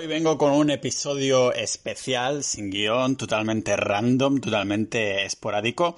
Hoy 0.00 0.06
vengo 0.06 0.38
con 0.38 0.52
un 0.52 0.70
episodio 0.70 1.52
especial, 1.52 2.42
sin 2.42 2.70
guion, 2.70 3.16
totalmente 3.16 3.76
random, 3.76 4.40
totalmente 4.40 5.26
esporádico. 5.26 5.94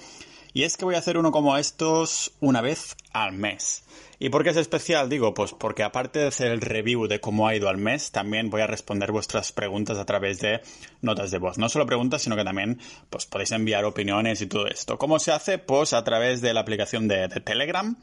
Y 0.53 0.65
es 0.65 0.77
que 0.77 0.85
voy 0.85 0.97
a 0.97 0.99
hacer 0.99 1.17
uno 1.17 1.31
como 1.31 1.57
estos 1.57 2.33
una 2.41 2.61
vez 2.61 2.97
al 3.13 3.33
mes. 3.33 3.85
¿Y 4.19 4.31
por 4.31 4.43
qué 4.43 4.51
es 4.51 4.57
especial? 4.57 5.09
Digo, 5.09 5.35
pues 5.35 5.53
porque 5.53 5.85
aparte 5.85 6.19
de 6.19 6.27
hacer 6.27 6.51
el 6.51 6.61
review 6.61 7.07
de 7.07 7.21
cómo 7.21 7.47
ha 7.47 7.55
ido 7.55 7.69
al 7.69 7.77
mes, 7.77 8.11
también 8.11 8.51
voy 8.51 8.63
a 8.63 8.67
responder 8.67 9.13
vuestras 9.13 9.53
preguntas 9.53 9.97
a 9.99 10.05
través 10.05 10.41
de 10.41 10.63
notas 11.01 11.31
de 11.31 11.39
voz. 11.39 11.57
No 11.57 11.69
solo 11.69 11.87
preguntas, 11.87 12.23
sino 12.23 12.35
que 12.35 12.43
también 12.43 12.81
pues, 13.09 13.27
podéis 13.27 13.53
enviar 13.53 13.85
opiniones 13.85 14.41
y 14.41 14.47
todo 14.47 14.67
esto. 14.67 14.99
¿Cómo 14.99 15.21
se 15.21 15.31
hace? 15.31 15.59
Pues 15.59 15.93
a 15.93 16.03
través 16.03 16.41
de 16.41 16.53
la 16.53 16.63
aplicación 16.63 17.07
de, 17.07 17.29
Telegram. 17.29 17.97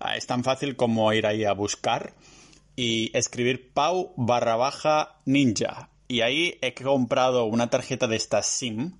Ah, 0.00 0.16
es 0.16 0.26
tan 0.26 0.44
fácil 0.44 0.76
como 0.76 1.12
ir 1.12 1.26
ahí 1.26 1.44
a 1.44 1.52
buscar 1.52 2.14
y 2.76 3.16
escribir 3.16 3.72
Pau 3.72 4.12
barra 4.16 4.56
baja 4.56 5.16
ninja. 5.24 5.88
Y 6.08 6.20
ahí 6.20 6.58
he 6.60 6.74
comprado 6.74 7.44
una 7.44 7.70
tarjeta 7.70 8.06
de 8.06 8.16
esta 8.16 8.42
SIM 8.42 8.92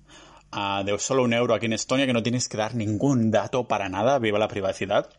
uh, 0.51 0.83
de 0.83 0.97
solo 0.99 1.23
un 1.23 1.33
euro 1.33 1.53
aquí 1.53 1.65
en 1.65 1.73
Estonia 1.73 2.05
que 2.05 2.13
no 2.13 2.23
tienes 2.23 2.47
que 2.47 2.57
dar 2.57 2.75
ningún 2.75 3.31
dato 3.31 3.67
para 3.67 3.89
nada, 3.89 4.19
viva 4.19 4.39
la 4.39 4.47
privacidad. 4.47 5.09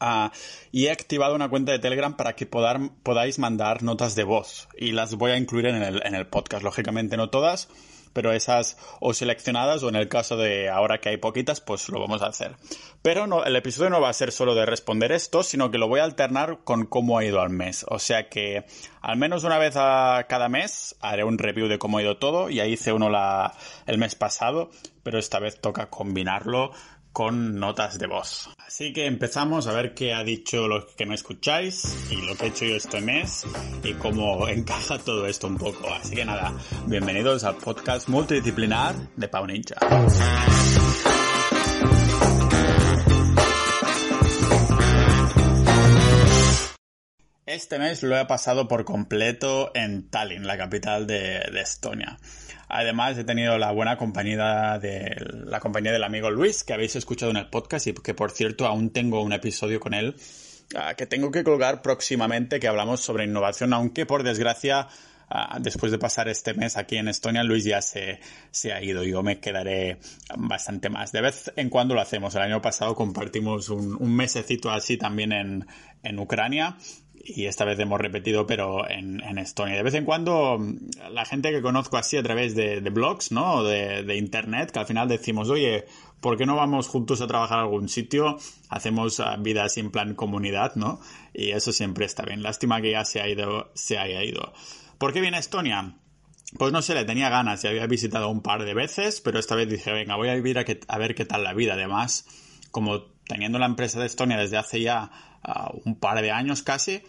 Uh, 0.00 0.28
y 0.72 0.86
he 0.86 0.90
activado 0.90 1.34
una 1.34 1.48
cuenta 1.48 1.72
de 1.72 1.78
Telegram 1.78 2.16
para 2.16 2.34
que 2.34 2.46
podáis 2.46 3.38
mandar 3.38 3.82
notas 3.82 4.14
de 4.14 4.24
voz 4.24 4.68
y 4.76 4.92
las 4.92 5.14
voy 5.14 5.30
a 5.30 5.38
incluir 5.38 5.66
en 5.66 5.82
el, 5.82 6.02
en 6.04 6.14
el 6.14 6.26
podcast, 6.26 6.62
lógicamente 6.62 7.16
no 7.16 7.30
todas, 7.30 7.68
pero 8.16 8.32
esas 8.32 8.78
o 8.98 9.12
seleccionadas 9.12 9.82
o 9.82 9.90
en 9.90 9.94
el 9.94 10.08
caso 10.08 10.38
de 10.38 10.70
ahora 10.70 11.02
que 11.02 11.10
hay 11.10 11.18
poquitas, 11.18 11.60
pues 11.60 11.86
lo 11.90 12.00
vamos 12.00 12.22
a 12.22 12.28
hacer. 12.28 12.56
Pero 13.02 13.26
no, 13.26 13.44
el 13.44 13.54
episodio 13.56 13.90
no 13.90 14.00
va 14.00 14.08
a 14.08 14.14
ser 14.14 14.32
solo 14.32 14.54
de 14.54 14.64
responder 14.64 15.12
esto, 15.12 15.42
sino 15.42 15.70
que 15.70 15.76
lo 15.76 15.86
voy 15.86 16.00
a 16.00 16.04
alternar 16.04 16.60
con 16.64 16.86
cómo 16.86 17.18
ha 17.18 17.26
ido 17.26 17.42
al 17.42 17.50
mes. 17.50 17.84
O 17.90 17.98
sea 17.98 18.30
que 18.30 18.64
al 19.02 19.18
menos 19.18 19.44
una 19.44 19.58
vez 19.58 19.74
a 19.76 20.24
cada 20.30 20.48
mes 20.48 20.96
haré 21.00 21.24
un 21.24 21.36
review 21.36 21.68
de 21.68 21.78
cómo 21.78 21.98
ha 21.98 22.02
ido 22.02 22.16
todo. 22.16 22.48
Ya 22.48 22.64
hice 22.64 22.94
uno 22.94 23.10
la, 23.10 23.52
el 23.84 23.98
mes 23.98 24.14
pasado, 24.14 24.70
pero 25.02 25.18
esta 25.18 25.38
vez 25.38 25.60
toca 25.60 25.90
combinarlo 25.90 26.72
con 27.16 27.58
notas 27.58 27.98
de 27.98 28.06
voz. 28.06 28.50
Así 28.58 28.92
que 28.92 29.06
empezamos 29.06 29.66
a 29.66 29.72
ver 29.72 29.94
qué 29.94 30.12
ha 30.12 30.22
dicho 30.22 30.68
los 30.68 30.84
que 30.96 31.06
me 31.06 31.14
escucháis 31.14 31.96
y 32.10 32.16
lo 32.16 32.36
que 32.36 32.44
he 32.44 32.48
hecho 32.48 32.66
yo 32.66 32.76
este 32.76 33.00
mes 33.00 33.46
y 33.82 33.94
cómo 33.94 34.46
encaja 34.48 34.98
todo 34.98 35.26
esto 35.26 35.46
un 35.46 35.56
poco. 35.56 35.88
Así 35.94 36.14
que 36.14 36.26
nada, 36.26 36.52
bienvenidos 36.84 37.44
al 37.44 37.56
podcast 37.56 38.10
multidisciplinar 38.10 38.94
de 39.16 39.28
Pau 39.28 39.46
Ninja. 39.46 39.76
Este 47.56 47.78
mes 47.78 48.02
lo 48.02 48.18
he 48.18 48.26
pasado 48.26 48.68
por 48.68 48.84
completo 48.84 49.70
en 49.74 50.10
Tallinn, 50.10 50.46
la 50.46 50.58
capital 50.58 51.06
de, 51.06 51.40
de 51.50 51.60
Estonia. 51.62 52.18
Además, 52.68 53.16
he 53.16 53.24
tenido 53.24 53.56
la 53.56 53.72
buena 53.72 53.96
compañía 53.96 54.78
de 54.78 55.16
la 55.46 55.58
compañía 55.58 55.90
del 55.90 56.04
amigo 56.04 56.30
Luis, 56.30 56.64
que 56.64 56.74
habéis 56.74 56.96
escuchado 56.96 57.30
en 57.30 57.38
el 57.38 57.48
podcast 57.48 57.86
y 57.86 57.94
que, 57.94 58.12
por 58.12 58.30
cierto, 58.30 58.66
aún 58.66 58.90
tengo 58.90 59.22
un 59.22 59.32
episodio 59.32 59.80
con 59.80 59.94
él 59.94 60.16
uh, 60.74 60.94
que 60.98 61.06
tengo 61.06 61.30
que 61.30 61.44
colgar 61.44 61.80
próximamente, 61.80 62.60
que 62.60 62.68
hablamos 62.68 63.00
sobre 63.00 63.24
innovación, 63.24 63.72
aunque 63.72 64.04
por 64.04 64.22
desgracia, 64.22 64.88
uh, 65.30 65.58
después 65.58 65.90
de 65.90 65.98
pasar 65.98 66.28
este 66.28 66.52
mes 66.52 66.76
aquí 66.76 66.98
en 66.98 67.08
Estonia, 67.08 67.42
Luis 67.42 67.64
ya 67.64 67.80
se, 67.80 68.20
se 68.50 68.74
ha 68.74 68.82
ido. 68.82 69.02
Yo 69.02 69.22
me 69.22 69.40
quedaré 69.40 69.96
bastante 70.36 70.90
más. 70.90 71.10
De 71.10 71.22
vez 71.22 71.50
en 71.56 71.70
cuando 71.70 71.94
lo 71.94 72.02
hacemos. 72.02 72.34
El 72.34 72.42
año 72.42 72.60
pasado 72.60 72.94
compartimos 72.94 73.70
un, 73.70 73.96
un 73.98 74.14
mesecito 74.14 74.70
así 74.70 74.98
también 74.98 75.32
en, 75.32 75.66
en 76.02 76.18
Ucrania 76.18 76.76
y 77.24 77.46
esta 77.46 77.64
vez 77.64 77.78
hemos 77.78 78.00
repetido, 78.00 78.46
pero 78.46 78.88
en, 78.88 79.22
en, 79.22 79.38
Estonia. 79.38 79.76
De 79.76 79.82
vez 79.82 79.94
en 79.94 80.04
cuando, 80.04 80.58
la 81.10 81.24
gente 81.24 81.50
que 81.50 81.62
conozco 81.62 81.96
así 81.96 82.16
a 82.16 82.22
través 82.22 82.54
de, 82.54 82.80
de 82.80 82.90
blogs, 82.90 83.32
¿no? 83.32 83.64
De, 83.64 84.02
de, 84.02 84.16
internet, 84.16 84.70
que 84.70 84.78
al 84.78 84.86
final 84.86 85.08
decimos, 85.08 85.50
oye, 85.50 85.86
¿por 86.20 86.36
qué 86.36 86.46
no 86.46 86.56
vamos 86.56 86.88
juntos 86.88 87.20
a 87.20 87.26
trabajar 87.26 87.58
a 87.58 87.62
algún 87.62 87.88
sitio? 87.88 88.38
Hacemos 88.68 89.18
uh, 89.18 89.40
vida 89.40 89.64
así 89.64 89.80
en 89.80 89.90
plan 89.90 90.14
comunidad, 90.14 90.76
¿no? 90.76 91.00
Y 91.34 91.50
eso 91.50 91.72
siempre 91.72 92.04
está 92.04 92.24
bien. 92.24 92.42
Lástima 92.42 92.80
que 92.80 92.92
ya 92.92 93.04
se, 93.04 93.20
ha 93.20 93.28
ido, 93.28 93.70
se 93.74 93.98
haya 93.98 94.22
ido. 94.22 94.52
¿Por 94.98 95.12
qué 95.12 95.20
viene 95.20 95.38
Estonia? 95.38 95.96
Pues 96.58 96.72
no 96.72 96.80
sé, 96.80 96.94
le 96.94 97.04
tenía 97.04 97.28
ganas, 97.28 97.62
ya 97.62 97.70
había 97.70 97.86
visitado 97.86 98.28
un 98.28 98.40
par 98.40 98.64
de 98.64 98.72
veces, 98.72 99.20
pero 99.20 99.38
esta 99.38 99.56
vez 99.56 99.68
dije, 99.68 99.92
venga, 99.92 100.16
voy 100.16 100.28
a 100.28 100.34
vivir 100.34 100.58
a, 100.58 100.64
que, 100.64 100.80
a 100.86 100.98
ver 100.98 101.14
qué 101.14 101.24
tal 101.24 101.42
la 101.42 101.54
vida. 101.54 101.74
Además, 101.74 102.26
como 102.70 103.02
teniendo 103.26 103.58
la 103.58 103.66
empresa 103.66 103.98
de 103.98 104.06
Estonia 104.06 104.36
desde 104.36 104.56
hace 104.56 104.80
ya 104.80 105.10
un 105.84 105.98
par 105.98 106.20
de 106.22 106.30
años 106.30 106.62
casi, 106.62 107.02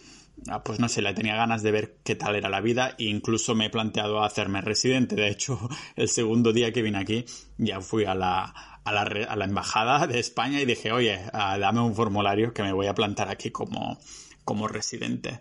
uh, 0.48 0.62
pues 0.64 0.78
no 0.80 0.88
sé, 0.88 1.02
le 1.02 1.14
tenía 1.14 1.36
ganas 1.36 1.62
de 1.62 1.70
ver 1.70 1.98
qué 2.04 2.14
tal 2.14 2.36
era 2.36 2.48
la 2.48 2.60
vida 2.60 2.94
e 2.98 3.04
incluso 3.04 3.54
me 3.54 3.66
he 3.66 3.70
planteado 3.70 4.22
hacerme 4.22 4.60
residente. 4.60 5.16
De 5.16 5.28
hecho, 5.28 5.58
el 5.96 6.08
segundo 6.08 6.52
día 6.52 6.72
que 6.72 6.82
vine 6.82 6.98
aquí 6.98 7.24
ya 7.56 7.80
fui 7.80 8.04
a 8.04 8.14
la, 8.14 8.42
a 8.84 8.92
la, 8.92 9.02
a 9.02 9.36
la 9.36 9.44
embajada 9.44 10.06
de 10.06 10.18
España 10.18 10.60
y 10.60 10.64
dije, 10.64 10.92
oye, 10.92 11.20
uh, 11.32 11.58
dame 11.58 11.80
un 11.80 11.94
formulario 11.94 12.52
que 12.52 12.62
me 12.62 12.72
voy 12.72 12.86
a 12.86 12.94
plantar 12.94 13.28
aquí 13.28 13.50
como, 13.50 13.98
como 14.44 14.68
residente. 14.68 15.40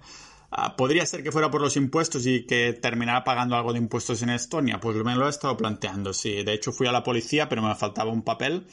Uh, 0.49 0.75
¿Podría 0.77 1.05
ser 1.05 1.23
que 1.23 1.31
fuera 1.31 1.51
por 1.51 1.61
los 1.61 1.75
impuestos 1.75 2.25
y 2.25 2.45
que 2.45 2.71
terminara 2.73 3.23
pagando 3.23 3.55
algo 3.55 3.73
de 3.73 3.79
impuestos 3.79 4.21
en 4.21 4.29
Estonia? 4.29 4.79
Pues 4.79 4.95
me 4.97 5.15
lo 5.15 5.27
he 5.27 5.29
estado 5.29 5.57
planteando, 5.57 6.13
sí. 6.13 6.43
De 6.43 6.53
hecho, 6.53 6.71
fui 6.71 6.87
a 6.87 6.91
la 6.91 7.03
policía, 7.03 7.49
pero 7.49 7.61
me 7.61 7.75
faltaba 7.75 8.11
un 8.11 8.21
papel 8.21 8.65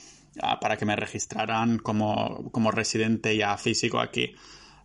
para 0.60 0.76
que 0.76 0.84
me 0.84 0.96
registraran 0.96 1.78
como, 1.78 2.50
como 2.50 2.70
residente 2.70 3.36
ya 3.36 3.56
físico 3.56 4.00
aquí. 4.00 4.34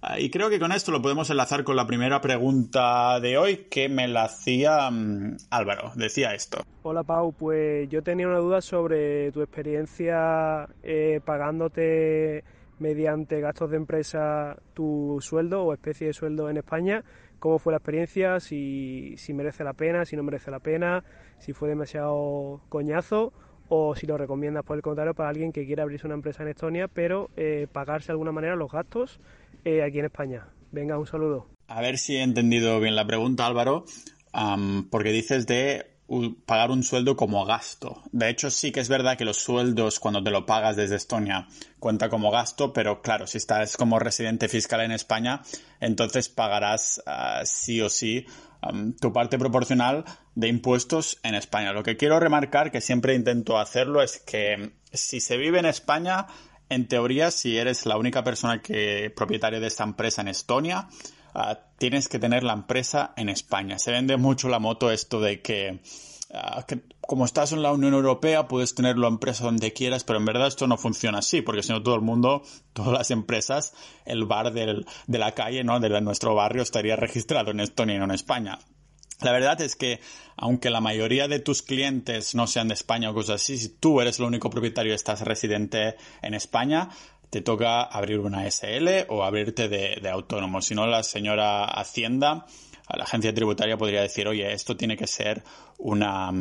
Uh, 0.02 0.18
y 0.18 0.30
creo 0.30 0.50
que 0.50 0.60
con 0.60 0.72
esto 0.72 0.92
lo 0.92 1.02
podemos 1.02 1.30
enlazar 1.30 1.66
con 1.66 1.76
la 1.76 1.86
primera 1.86 2.22
pregunta 2.22 3.20
de 3.20 3.38
hoy 3.38 3.68
que 3.70 3.90
me 3.90 4.08
la 4.08 4.26
hacía 4.26 4.88
um, 4.88 5.36
Álvaro. 5.50 5.92
Decía 5.96 6.34
esto. 6.34 6.64
Hola 6.84 7.04
Pau, 7.04 7.34
pues 7.34 7.90
yo 7.90 8.02
tenía 8.02 8.28
una 8.28 8.38
duda 8.38 8.62
sobre 8.62 9.32
tu 9.34 9.42
experiencia 9.42 10.70
eh, 10.84 11.20
pagándote 11.26 12.46
mediante 12.80 13.42
gastos 13.42 13.72
de 13.72 13.78
empresa 13.78 14.58
tu 14.74 15.18
sueldo 15.20 15.64
o 15.64 15.74
especie 15.74 16.08
de 16.08 16.14
sueldo 16.14 16.50
en 16.50 16.58
España. 16.58 17.04
¿Cómo 17.40 17.60
fue 17.60 17.74
la 17.74 17.78
experiencia? 17.78 18.40
Si, 18.40 19.16
si 19.18 19.34
merece 19.34 19.66
la 19.66 19.74
pena, 19.74 20.06
si 20.06 20.16
no 20.16 20.24
merece 20.24 20.50
la 20.50 20.60
pena, 20.60 21.04
si 21.40 21.52
fue 21.52 21.68
demasiado 21.68 22.62
coñazo 22.70 23.34
o 23.70 23.96
si 23.96 24.06
lo 24.06 24.18
recomiendas 24.18 24.64
por 24.64 24.76
el 24.76 24.82
contrario 24.82 25.14
para 25.14 25.30
alguien 25.30 25.52
que 25.52 25.66
quiera 25.66 25.84
abrirse 25.84 26.08
una 26.08 26.16
empresa 26.16 26.44
en 26.44 26.50
Estonia, 26.50 26.88
pero 26.88 27.30
eh, 27.38 27.68
pagarse 27.72 28.08
de 28.08 28.14
alguna 28.14 28.32
manera 28.32 28.56
los 28.56 28.72
gastos 28.72 29.20
eh, 29.64 29.84
aquí 29.84 30.00
en 30.00 30.06
España. 30.06 30.48
Venga, 30.72 30.98
un 30.98 31.08
saludo. 31.08 31.48
A 31.68 31.82
ver 31.82 31.98
si 31.98 32.18
he 32.18 32.24
entendido 32.24 32.80
bien 32.80 32.96
la 32.96 33.06
pregunta, 33.06 33.46
Álvaro, 33.46 33.86
porque 34.90 35.12
dices 35.12 35.46
de 35.48 35.86
pagar 36.46 36.72
un 36.72 36.84
sueldo 36.84 37.16
como 37.16 37.46
gasto. 37.46 38.02
De 38.12 38.30
hecho, 38.30 38.50
sí 38.50 38.72
que 38.72 38.80
es 38.80 38.90
verdad 38.90 39.18
que 39.18 39.26
los 39.26 39.38
sueldos 39.38 40.00
cuando 40.00 40.24
te 40.24 40.32
lo 40.32 40.46
pagas 40.46 40.76
desde 40.76 40.96
Estonia 40.96 41.48
cuenta 41.78 42.10
como 42.10 42.32
gasto, 42.32 42.74
pero 42.74 43.02
claro, 43.02 43.28
si 43.28 43.38
estás 43.38 43.78
como 43.78 44.00
residente 44.00 44.50
fiscal 44.50 44.82
en 44.82 44.92
España, 44.92 45.44
entonces 45.80 46.30
pagarás 46.30 47.02
uh, 47.06 47.46
sí 47.46 47.82
o 47.82 47.90
sí 47.90 48.26
tu 49.00 49.14
parte 49.14 49.38
proporcional 49.38 50.06
de 50.36 50.48
impuestos 50.48 51.20
en 51.24 51.36
España. 51.36 51.74
Lo 51.74 51.84
que 51.84 51.98
quiero 51.98 52.20
remarcar, 52.20 52.72
que 52.72 52.82
siempre 52.82 53.16
intento 53.16 53.58
hacerlo, 53.58 54.02
es 54.02 54.20
que 54.20 54.72
si 54.92 55.20
se 55.20 55.38
vive 55.38 55.60
en 55.60 55.66
España, 55.66 56.28
en 56.70 56.88
teoría, 56.88 57.32
si 57.32 57.58
eres 57.58 57.86
la 57.86 57.98
única 57.98 58.24
persona 58.24 58.62
que 58.62 59.12
propietaria 59.16 59.60
de 59.60 59.68
esta 59.68 59.84
empresa 59.84 60.22
en 60.22 60.28
Estonia, 60.28 60.88
Uh, 61.34 61.56
tienes 61.78 62.08
que 62.08 62.18
tener 62.18 62.44
la 62.44 62.54
empresa 62.54 63.14
en 63.16 63.30
España. 63.30 63.78
Se 63.78 63.92
vende 63.92 64.18
mucho 64.18 64.50
la 64.50 64.60
moto 64.60 64.92
esto 64.92 65.22
de 65.22 65.42
que, 65.42 65.80
que, 66.68 66.82
como 67.02 67.26
estás 67.26 67.52
en 67.54 67.64
la 67.64 67.72
Unión 67.72 67.94
Europea 67.94 68.48
puedes 68.48 68.76
tener 68.76 68.98
la 68.98 69.08
empresa 69.08 69.44
donde 69.44 69.74
quieras, 69.74 70.04
pero 70.04 70.20
en 70.20 70.26
verdad 70.26 70.48
esto 70.48 70.68
no 70.68 70.78
funciona 70.78 71.20
así, 71.20 71.42
porque 71.42 71.64
si 71.64 71.72
no 71.72 71.82
todo 71.82 71.96
el 71.96 72.02
mundo, 72.02 72.44
todas 72.74 72.94
las 72.94 73.12
empresas, 73.12 73.74
el 74.06 74.26
bar 74.26 74.54
del, 74.54 74.86
de 75.08 75.18
la 75.18 75.34
calle, 75.34 75.64
¿no? 75.64 75.80
de 75.80 76.02
nuestro 76.02 76.36
barrio 76.36 76.62
estaría 76.62 76.96
registrado 76.96 77.52
en 77.52 77.60
Estonia 77.60 77.96
y 77.96 77.98
no 77.98 78.06
en 78.06 78.12
España. 78.12 78.60
La 79.22 79.34
verdad 79.34 79.60
es 79.60 79.76
que, 79.76 80.00
aunque 80.38 80.70
la 80.70 80.80
mayoría 80.80 81.28
de 81.28 81.40
tus 81.40 81.62
clientes 81.62 82.36
no 82.36 82.48
sean 82.48 82.70
de 82.70 82.76
España 82.76 83.10
o 83.10 83.14
cosas 83.14 83.42
así, 83.42 83.58
si 83.58 83.68
tú 83.70 84.00
eres 84.00 84.20
el 84.20 84.26
único 84.26 84.50
propietario 84.50 84.94
y 84.94 84.96
estás 84.96 85.22
residente 85.22 85.98
en 86.22 86.34
España, 86.36 86.90
te 87.30 87.42
toca 87.42 87.82
abrir 87.82 88.20
una 88.20 88.50
SL 88.50 89.08
o 89.10 89.26
abrirte 89.26 89.68
de 89.68 90.10
autónomo. 90.10 90.62
Si 90.62 90.74
no, 90.74 90.88
la 90.88 91.04
señora 91.04 91.66
Hacienda, 91.66 92.46
la 92.96 93.04
agencia 93.04 93.34
tributaria 93.34 93.78
podría 93.78 94.02
decir, 94.02 94.28
oye, 94.28 94.52
esto 94.52 94.76
tiene 94.76 94.98
que 94.98 95.08
ser 95.08 95.44
una, 95.78 96.32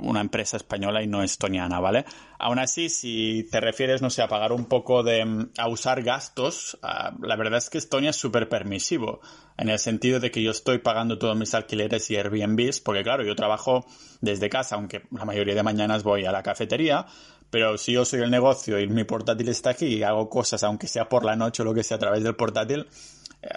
una 0.00 0.20
empresa 0.20 0.56
española 0.56 1.02
y 1.02 1.06
no 1.06 1.22
estoniana, 1.22 1.80
¿vale? 1.80 2.04
Aún 2.38 2.58
así, 2.58 2.88
si 2.90 3.48
te 3.50 3.60
refieres, 3.60 4.02
no 4.02 4.10
sé, 4.10 4.22
a 4.22 4.28
pagar 4.28 4.52
un 4.52 4.66
poco 4.66 5.02
de... 5.02 5.48
a 5.56 5.68
usar 5.68 6.02
gastos, 6.02 6.78
uh, 6.82 7.24
la 7.24 7.36
verdad 7.36 7.58
es 7.58 7.70
que 7.70 7.78
Estonia 7.78 8.10
es 8.10 8.16
súper 8.16 8.48
permisivo, 8.48 9.20
en 9.56 9.70
el 9.70 9.78
sentido 9.78 10.20
de 10.20 10.30
que 10.30 10.42
yo 10.42 10.50
estoy 10.50 10.78
pagando 10.78 11.18
todos 11.18 11.36
mis 11.36 11.54
alquileres 11.54 12.10
y 12.10 12.16
Airbnbs, 12.16 12.80
porque 12.80 13.02
claro, 13.02 13.24
yo 13.24 13.34
trabajo 13.34 13.86
desde 14.20 14.50
casa, 14.50 14.76
aunque 14.76 15.02
la 15.10 15.24
mayoría 15.24 15.54
de 15.54 15.62
mañanas 15.62 16.02
voy 16.02 16.26
a 16.26 16.32
la 16.32 16.42
cafetería, 16.42 17.06
pero 17.50 17.78
si 17.78 17.92
yo 17.92 18.04
soy 18.04 18.20
el 18.20 18.30
negocio 18.30 18.80
y 18.80 18.88
mi 18.88 19.04
portátil 19.04 19.48
está 19.48 19.70
aquí 19.70 19.86
y 19.86 20.02
hago 20.02 20.28
cosas, 20.28 20.62
aunque 20.64 20.88
sea 20.88 21.08
por 21.08 21.24
la 21.24 21.36
noche 21.36 21.62
o 21.62 21.64
lo 21.64 21.72
que 21.72 21.84
sea, 21.84 21.96
a 21.96 22.00
través 22.00 22.22
del 22.22 22.34
portátil, 22.34 22.86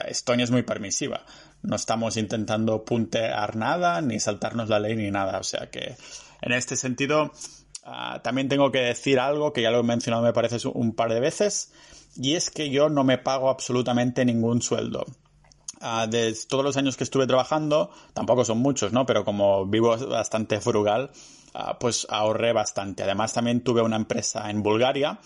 Estonia 0.08 0.44
es 0.44 0.52
muy 0.52 0.64
permisiva. 0.64 1.26
No 1.62 1.76
estamos 1.76 2.18
intentando 2.18 2.86
puntear 2.86 3.56
nada, 3.56 4.02
ni 4.02 4.20
saltarnos 4.20 4.70
la 4.70 4.80
ley, 4.80 4.96
ni 4.96 5.12
nada. 5.12 5.40
O 5.40 5.44
sea 5.44 5.70
que 5.70 5.96
en 6.42 6.52
este 6.52 6.76
sentido 6.76 7.32
ah, 7.84 8.22
también 8.24 8.50
tengo 8.50 8.72
que 8.72 8.80
decir 8.80 9.20
algo 9.20 9.54
que 9.54 9.62
ya 9.62 9.72
lo 9.72 9.80
he 9.80 9.84
mencionado 9.84 10.24
me 10.24 10.34
parece 10.34 10.68
un 10.68 10.94
par 10.94 11.14
de 11.14 11.20
veces, 11.20 11.72
y 12.16 12.36
es 12.36 12.50
que 12.50 12.70
yo 12.70 12.90
no 12.90 13.04
me 13.04 13.18
pago 13.18 13.50
absolutamente 13.50 14.26
ningún 14.26 14.62
sueldo. 14.62 15.06
Uh, 15.80 16.10
de 16.10 16.36
todos 16.50 16.64
los 16.64 16.76
años 16.76 16.98
que 16.98 17.04
estuve 17.04 17.28
trabajando, 17.28 17.92
tampoco 18.14 18.44
son 18.44 18.58
muchos, 18.58 18.94
¿no? 18.94 19.06
Pero 19.06 19.24
como 19.24 19.68
vivo 19.68 19.96
bastante 20.08 20.60
frugal, 20.60 21.12
ah, 21.54 21.78
pues 21.80 22.08
ahorré 22.10 22.52
bastante. 22.52 23.04
Además, 23.04 23.34
también 23.34 23.62
tuve 23.62 23.84
una 23.84 23.96
empresa 23.96 24.50
en 24.50 24.64
Bulgaria 24.64 25.20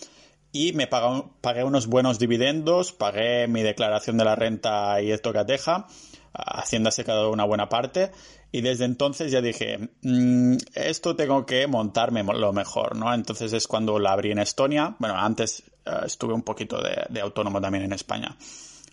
y 0.51 0.73
me 0.73 0.87
pagué 0.87 1.63
unos 1.63 1.87
buenos 1.87 2.19
dividendos, 2.19 2.91
pagué 2.91 3.47
mi 3.47 3.63
declaración 3.63 4.17
de 4.17 4.25
la 4.25 4.35
renta 4.35 5.01
y 5.01 5.11
esto 5.11 5.31
que 5.31 5.43
deja, 5.45 5.87
haciéndose 6.33 7.03
cada 7.03 7.27
una 7.27 7.43
buena 7.43 7.69
parte. 7.69 8.11
Y 8.51 8.61
desde 8.61 8.85
entonces 8.85 9.31
ya 9.31 9.41
dije, 9.41 9.91
mm, 10.01 10.57
esto 10.73 11.15
tengo 11.15 11.45
que 11.45 11.67
montarme 11.67 12.23
lo 12.23 12.51
mejor, 12.51 12.97
¿no? 12.97 13.13
Entonces 13.13 13.53
es 13.53 13.67
cuando 13.67 13.97
la 13.99 14.11
abrí 14.11 14.31
en 14.31 14.39
Estonia. 14.39 14.95
Bueno, 14.99 15.15
antes 15.17 15.63
uh, 15.85 16.05
estuve 16.05 16.33
un 16.33 16.43
poquito 16.43 16.81
de, 16.81 17.21
autónomo 17.21 17.61
también 17.61 17.85
en 17.85 17.93
España. 17.93 18.35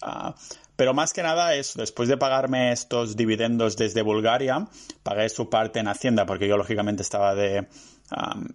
Uh, 0.02 0.32
pero 0.76 0.94
más 0.94 1.12
que 1.12 1.24
nada 1.24 1.54
es, 1.54 1.74
después 1.74 2.08
de 2.08 2.16
pagarme 2.16 2.70
estos 2.70 3.16
dividendos 3.16 3.76
desde 3.76 4.02
Bulgaria, 4.02 4.68
pagué 5.02 5.28
su 5.28 5.50
parte 5.50 5.80
en 5.80 5.88
Hacienda, 5.88 6.24
porque 6.24 6.46
yo 6.46 6.56
lógicamente 6.56 7.02
estaba 7.02 7.34
de, 7.34 7.66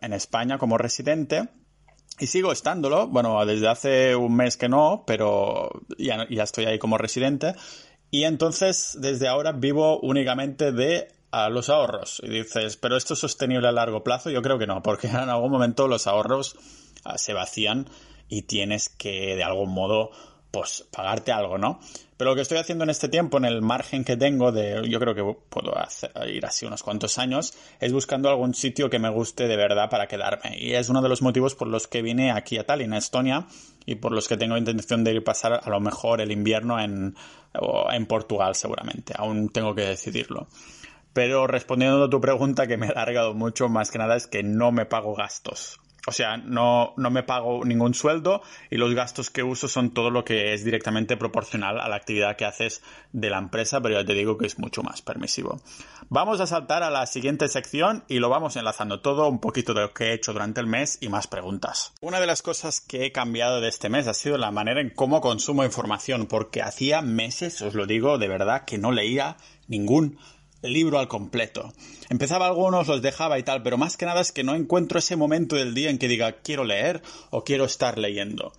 en 0.01 0.13
España 0.13 0.57
como 0.57 0.77
residente. 0.77 1.49
Y 2.19 2.27
sigo 2.27 2.53
estándolo, 2.53 3.07
bueno, 3.07 3.45
desde 3.45 3.67
hace 3.67 4.15
un 4.15 4.35
mes 4.35 4.55
que 4.55 4.69
no, 4.69 5.03
pero 5.05 5.69
ya, 5.97 6.25
ya 6.29 6.43
estoy 6.43 6.63
ahí 6.63 6.79
como 6.79 6.97
residente. 6.97 7.55
Y 8.13 8.25
entonces, 8.25 8.95
desde 8.99 9.27
ahora 9.27 9.53
vivo 9.53 9.99
únicamente 10.01 10.71
de 10.71 11.07
a 11.31 11.49
los 11.49 11.69
ahorros. 11.69 12.21
Y 12.23 12.29
dices, 12.29 12.77
¿pero 12.77 12.95
esto 12.95 13.15
es 13.15 13.19
sostenible 13.19 13.67
a 13.67 13.71
largo 13.71 14.03
plazo? 14.03 14.29
Yo 14.29 14.43
creo 14.43 14.59
que 14.59 14.67
no, 14.67 14.83
porque 14.83 15.07
en 15.09 15.15
algún 15.15 15.49
momento 15.49 15.87
los 15.87 16.05
ahorros 16.05 16.55
uh, 17.05 17.17
se 17.17 17.33
vacían 17.33 17.89
y 18.29 18.43
tienes 18.43 18.89
que, 18.89 19.35
de 19.35 19.43
algún 19.43 19.73
modo, 19.73 20.11
pues 20.51 20.87
pagarte 20.91 21.31
algo, 21.31 21.57
¿no? 21.57 21.79
Pero 22.15 22.29
lo 22.29 22.35
que 22.35 22.43
estoy 22.43 22.59
haciendo 22.59 22.83
en 22.83 22.91
este 22.91 23.09
tiempo, 23.09 23.37
en 23.37 23.45
el 23.45 23.63
margen 23.63 24.03
que 24.03 24.15
tengo 24.15 24.51
de, 24.51 24.87
yo 24.87 24.99
creo 24.99 25.15
que 25.15 25.35
puedo 25.49 25.73
ir 26.27 26.45
así 26.45 26.67
unos 26.67 26.83
cuantos 26.83 27.17
años, 27.17 27.55
es 27.79 27.91
buscando 27.91 28.29
algún 28.29 28.53
sitio 28.53 28.91
que 28.91 28.99
me 28.99 29.09
guste 29.09 29.47
de 29.47 29.57
verdad 29.57 29.89
para 29.89 30.07
quedarme. 30.07 30.55
Y 30.59 30.73
es 30.73 30.87
uno 30.87 31.01
de 31.01 31.09
los 31.09 31.23
motivos 31.23 31.55
por 31.55 31.67
los 31.67 31.87
que 31.87 32.03
vine 32.03 32.31
aquí 32.31 32.59
a 32.59 32.65
Tallinn, 32.67 32.93
a 32.93 32.99
Estonia, 32.99 33.47
y 33.85 33.95
por 33.95 34.11
los 34.11 34.27
que 34.27 34.37
tengo 34.37 34.57
intención 34.57 35.03
de 35.03 35.13
ir 35.13 35.23
pasar 35.23 35.61
a 35.63 35.69
lo 35.69 35.79
mejor 35.79 36.21
el 36.21 36.31
invierno 36.31 36.79
en, 36.79 37.15
en 37.91 38.05
Portugal 38.05 38.55
seguramente. 38.55 39.13
Aún 39.17 39.49
tengo 39.49 39.75
que 39.75 39.83
decidirlo. 39.83 40.47
Pero 41.13 41.45
respondiendo 41.45 42.03
a 42.05 42.09
tu 42.09 42.19
pregunta 42.19 42.67
que 42.67 42.77
me 42.77 42.87
he 42.87 42.89
alargado 42.89 43.33
mucho, 43.33 43.69
más 43.69 43.91
que 43.91 43.99
nada 43.99 44.15
es 44.15 44.27
que 44.27 44.41
no 44.43 44.71
me 44.71 44.85
pago 44.85 45.13
gastos. 45.13 45.79
O 46.05 46.11
sea, 46.11 46.35
no, 46.35 46.93
no 46.97 47.09
me 47.11 47.23
pago 47.23 47.63
ningún 47.63 47.93
sueldo 47.93 48.41
y 48.69 48.75
los 48.75 48.93
gastos 48.93 49.29
que 49.29 49.41
uso 49.41 49.69
son 49.69 49.91
todo 49.91 50.09
lo 50.09 50.25
que 50.25 50.53
es 50.53 50.65
directamente 50.65 51.15
proporcional 51.15 51.79
a 51.79 51.87
la 51.87 51.95
actividad 51.95 52.35
que 52.35 52.43
haces 52.43 52.81
de 53.13 53.29
la 53.29 53.37
empresa, 53.37 53.79
pero 53.79 53.95
ya 53.95 54.05
te 54.05 54.13
digo 54.13 54.37
que 54.37 54.45
es 54.45 54.59
mucho 54.59 54.83
más 54.83 55.01
permisivo. 55.01 55.61
Vamos 56.09 56.41
a 56.41 56.47
saltar 56.47 56.83
a 56.83 56.89
la 56.89 57.05
siguiente 57.05 57.47
sección 57.47 58.03
y 58.09 58.19
lo 58.19 58.27
vamos 58.27 58.57
enlazando 58.57 58.99
todo, 58.99 59.29
un 59.29 59.39
poquito 59.39 59.73
de 59.73 59.81
lo 59.81 59.93
que 59.93 60.07
he 60.07 60.13
hecho 60.13 60.33
durante 60.33 60.59
el 60.59 60.67
mes 60.67 60.97
y 60.99 61.07
más 61.07 61.27
preguntas. 61.27 61.93
Una 62.01 62.19
de 62.19 62.27
las 62.27 62.41
cosas 62.41 62.81
que 62.81 63.05
he 63.05 63.11
cambiado 63.13 63.61
de 63.61 63.69
este 63.69 63.87
mes 63.87 64.07
ha 64.07 64.13
sido 64.13 64.37
la 64.37 64.51
manera 64.51 64.81
en 64.81 64.89
cómo 64.89 65.21
consumo 65.21 65.63
información, 65.63 66.27
porque 66.27 66.61
hacía 66.61 67.01
meses, 67.01 67.61
os 67.61 67.75
lo 67.75 67.85
digo 67.85 68.17
de 68.17 68.27
verdad, 68.27 68.65
que 68.65 68.77
no 68.77 68.91
leía 68.91 69.37
ningún 69.67 70.17
libro 70.63 70.99
al 70.99 71.07
completo. 71.07 71.73
Empezaba 72.09 72.47
algunos, 72.47 72.87
los 72.87 73.01
dejaba 73.01 73.37
y 73.39 73.43
tal, 73.43 73.63
pero 73.63 73.77
más 73.77 73.97
que 73.97 74.05
nada 74.05 74.21
es 74.21 74.31
que 74.31 74.43
no 74.43 74.55
encuentro 74.55 74.99
ese 74.99 75.15
momento 75.15 75.55
del 75.55 75.73
día 75.73 75.89
en 75.89 75.97
que 75.97 76.07
diga 76.07 76.37
quiero 76.43 76.63
leer 76.63 77.01
o 77.29 77.43
quiero 77.43 77.65
estar 77.65 77.97
leyendo. 77.97 78.53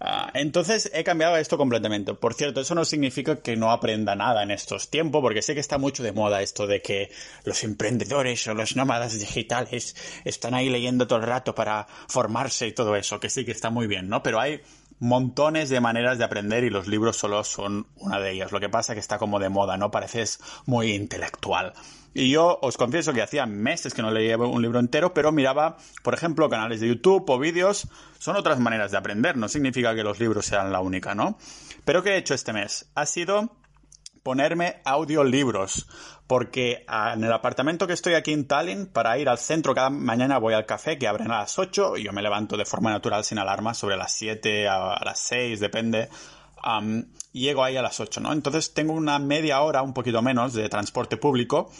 Uh, 0.00 0.30
entonces 0.32 0.90
he 0.94 1.04
cambiado 1.04 1.36
esto 1.36 1.58
completamente. 1.58 2.14
Por 2.14 2.32
cierto, 2.32 2.62
eso 2.62 2.74
no 2.74 2.86
significa 2.86 3.42
que 3.42 3.56
no 3.56 3.70
aprenda 3.70 4.16
nada 4.16 4.42
en 4.42 4.50
estos 4.50 4.88
tiempos, 4.88 5.20
porque 5.20 5.42
sé 5.42 5.52
que 5.52 5.60
está 5.60 5.76
mucho 5.76 6.02
de 6.02 6.12
moda 6.12 6.40
esto 6.40 6.66
de 6.66 6.80
que 6.80 7.10
los 7.44 7.62
emprendedores 7.64 8.46
o 8.46 8.54
los 8.54 8.76
nómadas 8.76 9.18
digitales 9.18 9.94
están 10.24 10.54
ahí 10.54 10.70
leyendo 10.70 11.06
todo 11.06 11.18
el 11.18 11.26
rato 11.26 11.54
para 11.54 11.86
formarse 12.08 12.66
y 12.66 12.72
todo 12.72 12.96
eso, 12.96 13.20
que 13.20 13.28
sí 13.28 13.44
que 13.44 13.52
está 13.52 13.68
muy 13.68 13.86
bien, 13.86 14.08
¿no? 14.08 14.22
Pero 14.22 14.40
hay 14.40 14.62
montones 15.00 15.70
de 15.70 15.80
maneras 15.80 16.18
de 16.18 16.24
aprender 16.24 16.62
y 16.62 16.70
los 16.70 16.86
libros 16.86 17.16
solo 17.16 17.42
son 17.42 17.86
una 17.96 18.20
de 18.20 18.32
ellas. 18.32 18.52
Lo 18.52 18.60
que 18.60 18.68
pasa 18.68 18.92
es 18.92 18.96
que 18.96 19.00
está 19.00 19.18
como 19.18 19.40
de 19.40 19.48
moda, 19.48 19.76
¿no? 19.76 19.90
Pareces 19.90 20.38
muy 20.66 20.92
intelectual. 20.92 21.72
Y 22.12 22.30
yo 22.30 22.58
os 22.62 22.76
confieso 22.76 23.12
que 23.12 23.22
hacía 23.22 23.46
meses 23.46 23.94
que 23.94 24.02
no 24.02 24.10
leía 24.10 24.36
un 24.36 24.62
libro 24.62 24.80
entero, 24.80 25.14
pero 25.14 25.32
miraba, 25.32 25.76
por 26.02 26.14
ejemplo, 26.14 26.48
canales 26.48 26.80
de 26.80 26.88
YouTube 26.88 27.28
o 27.28 27.38
vídeos. 27.38 27.88
Son 28.18 28.36
otras 28.36 28.58
maneras 28.58 28.90
de 28.90 28.98
aprender, 28.98 29.36
no 29.36 29.48
significa 29.48 29.94
que 29.94 30.02
los 30.02 30.18
libros 30.18 30.46
sean 30.46 30.72
la 30.72 30.80
única, 30.80 31.14
¿no? 31.14 31.38
Pero 31.84 32.02
¿qué 32.02 32.10
he 32.10 32.16
hecho 32.18 32.34
este 32.34 32.52
mes? 32.52 32.90
Ha 32.94 33.06
sido 33.06 33.56
ponerme 34.22 34.80
audiolibros, 34.84 35.86
porque 36.26 36.84
ah, 36.86 37.14
en 37.14 37.24
el 37.24 37.32
apartamento 37.32 37.86
que 37.86 37.92
estoy 37.92 38.14
aquí 38.14 38.32
en 38.32 38.46
Tallinn, 38.46 38.86
para 38.86 39.18
ir 39.18 39.28
al 39.28 39.38
centro 39.38 39.74
cada 39.74 39.90
mañana 39.90 40.38
voy 40.38 40.54
al 40.54 40.66
café 40.66 40.98
que 40.98 41.08
abren 41.08 41.30
a 41.30 41.40
las 41.40 41.58
8 41.58 41.96
y 41.96 42.04
yo 42.04 42.12
me 42.12 42.22
levanto 42.22 42.56
de 42.56 42.64
forma 42.64 42.90
natural 42.90 43.24
sin 43.24 43.38
alarma 43.38 43.74
sobre 43.74 43.96
las 43.96 44.12
7 44.12 44.68
a, 44.68 45.00
las 45.04 45.18
6, 45.20 45.60
depende. 45.60 46.08
y 47.32 47.40
llego 47.40 47.64
ahí 47.64 47.76
a 47.76 47.82
las 47.82 47.98
8, 48.00 48.20
¿no? 48.20 48.32
Entonces 48.32 48.74
tengo 48.74 48.92
una 48.92 49.18
media 49.18 49.60
hora, 49.60 49.82
un 49.82 49.94
poquito 49.94 50.22
menos, 50.22 50.52
de 50.52 50.68
transporte 50.68 51.16
público, 51.16 51.70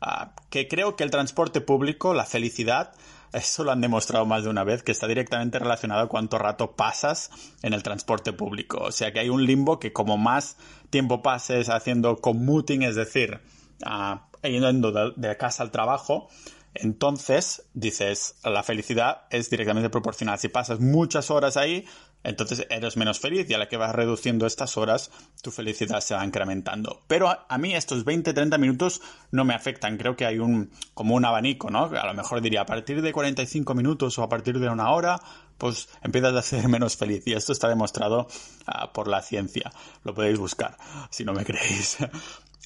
ah, 0.00 0.32
que 0.48 0.68
creo 0.68 0.96
que 0.96 1.04
el 1.04 1.10
transporte 1.10 1.60
público, 1.60 2.14
la 2.14 2.24
felicidad, 2.24 2.92
eso 3.32 3.64
lo 3.64 3.72
han 3.72 3.80
demostrado 3.80 4.26
más 4.26 4.44
de 4.44 4.50
una 4.50 4.64
vez, 4.64 4.82
que 4.82 4.92
está 4.92 5.06
directamente 5.06 5.58
relacionado 5.58 6.02
a 6.02 6.08
cuánto 6.08 6.38
rato 6.38 6.72
pasas 6.72 7.30
en 7.62 7.72
el 7.72 7.82
transporte 7.82 8.32
público. 8.32 8.78
O 8.78 8.92
sea 8.92 9.12
que 9.12 9.20
hay 9.20 9.28
un 9.28 9.46
limbo 9.46 9.78
que 9.78 9.92
como 9.92 10.16
más 10.16 10.56
tiempo 10.90 11.22
pases 11.22 11.68
haciendo 11.68 12.16
commuting, 12.16 12.82
es 12.82 12.96
decir, 12.96 13.40
uh, 13.86 14.18
yendo 14.46 15.12
de 15.12 15.36
casa 15.36 15.62
al 15.62 15.70
trabajo, 15.70 16.28
entonces 16.74 17.64
dices, 17.74 18.36
la 18.44 18.62
felicidad 18.62 19.22
es 19.30 19.50
directamente 19.50 19.90
proporcional. 19.90 20.38
Si 20.38 20.48
pasas 20.48 20.80
muchas 20.80 21.30
horas 21.30 21.56
ahí, 21.56 21.84
entonces 22.22 22.66
eres 22.68 22.96
menos 22.96 23.18
feliz 23.18 23.48
y 23.48 23.54
a 23.54 23.58
la 23.58 23.68
que 23.68 23.76
vas 23.76 23.94
reduciendo 23.94 24.46
estas 24.46 24.76
horas, 24.76 25.10
tu 25.42 25.50
felicidad 25.50 26.00
se 26.00 26.14
va 26.14 26.24
incrementando. 26.24 27.02
Pero 27.06 27.28
a, 27.28 27.58
mí 27.58 27.74
estos 27.74 28.04
20-30 28.04 28.58
minutos 28.58 29.00
no 29.30 29.44
me 29.44 29.54
afectan. 29.54 29.96
Creo 29.96 30.16
que 30.16 30.26
hay 30.26 30.38
un, 30.38 30.70
como 30.94 31.14
un 31.14 31.24
abanico, 31.24 31.70
¿no? 31.70 31.84
A 31.84 32.06
lo 32.06 32.14
mejor 32.14 32.40
diría 32.42 32.62
a 32.62 32.66
partir 32.66 33.00
de 33.00 33.12
45 33.12 33.74
minutos 33.74 34.18
o 34.18 34.22
a 34.22 34.28
partir 34.28 34.58
de 34.58 34.68
una 34.68 34.90
hora, 34.90 35.20
pues 35.56 35.88
empiezas 36.02 36.34
a 36.34 36.42
ser 36.42 36.68
menos 36.68 36.96
feliz. 36.96 37.26
Y 37.26 37.32
esto 37.32 37.52
está 37.52 37.68
demostrado 37.68 38.26
uh, 38.66 38.92
por 38.92 39.08
la 39.08 39.22
ciencia. 39.22 39.72
Lo 40.04 40.14
podéis 40.14 40.38
buscar 40.38 40.76
si 41.10 41.24
no 41.24 41.32
me 41.32 41.44
creéis. 41.44 41.96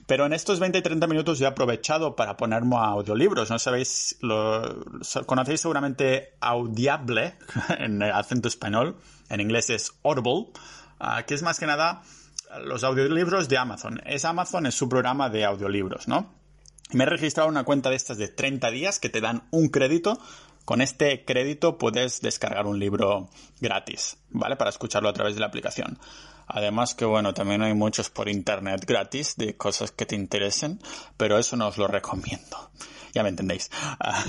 Pero 0.06 0.26
en 0.26 0.32
estos 0.32 0.60
20 0.60 0.78
y 0.78 0.82
30 0.82 1.06
minutos 1.06 1.38
yo 1.38 1.46
he 1.46 1.48
aprovechado 1.48 2.14
para 2.14 2.36
ponerme 2.36 2.76
a 2.76 2.86
audiolibros. 2.86 3.50
¿No 3.50 3.58
sabéis? 3.58 4.18
Lo, 4.20 4.84
conocéis 5.26 5.62
seguramente 5.62 6.34
Audiable 6.40 7.34
en 7.78 8.02
acento 8.02 8.48
español. 8.48 8.96
En 9.30 9.40
inglés 9.40 9.70
es 9.70 9.92
Audible. 10.02 10.52
Uh, 11.00 11.24
que 11.26 11.34
es 11.34 11.42
más 11.42 11.58
que 11.58 11.66
nada 11.66 12.02
los 12.62 12.84
audiolibros 12.84 13.48
de 13.48 13.58
Amazon. 13.58 14.00
Es 14.06 14.24
Amazon, 14.24 14.66
es 14.66 14.74
su 14.74 14.88
programa 14.88 15.28
de 15.28 15.44
audiolibros, 15.44 16.08
¿no? 16.08 16.32
Me 16.92 17.04
he 17.04 17.06
registrado 17.06 17.48
una 17.48 17.64
cuenta 17.64 17.90
de 17.90 17.96
estas 17.96 18.18
de 18.18 18.28
30 18.28 18.70
días 18.70 19.00
que 19.00 19.08
te 19.08 19.20
dan 19.20 19.44
un 19.50 19.68
crédito. 19.68 20.18
Con 20.64 20.80
este 20.80 21.24
crédito 21.24 21.76
puedes 21.76 22.20
descargar 22.20 22.66
un 22.66 22.78
libro 22.78 23.28
gratis, 23.60 24.16
¿vale? 24.30 24.56
Para 24.56 24.70
escucharlo 24.70 25.08
a 25.08 25.12
través 25.12 25.34
de 25.34 25.40
la 25.40 25.46
aplicación. 25.46 25.98
Además 26.46 26.94
que 26.94 27.04
bueno, 27.04 27.34
también 27.34 27.62
hay 27.62 27.74
muchos 27.74 28.10
por 28.10 28.28
internet 28.28 28.84
gratis 28.86 29.36
de 29.36 29.56
cosas 29.56 29.90
que 29.90 30.06
te 30.06 30.16
interesen, 30.16 30.80
pero 31.16 31.38
eso 31.38 31.56
no 31.56 31.68
os 31.68 31.78
lo 31.78 31.86
recomiendo. 31.86 32.70
Ya 33.14 33.22
me 33.22 33.28
entendéis. 33.28 33.70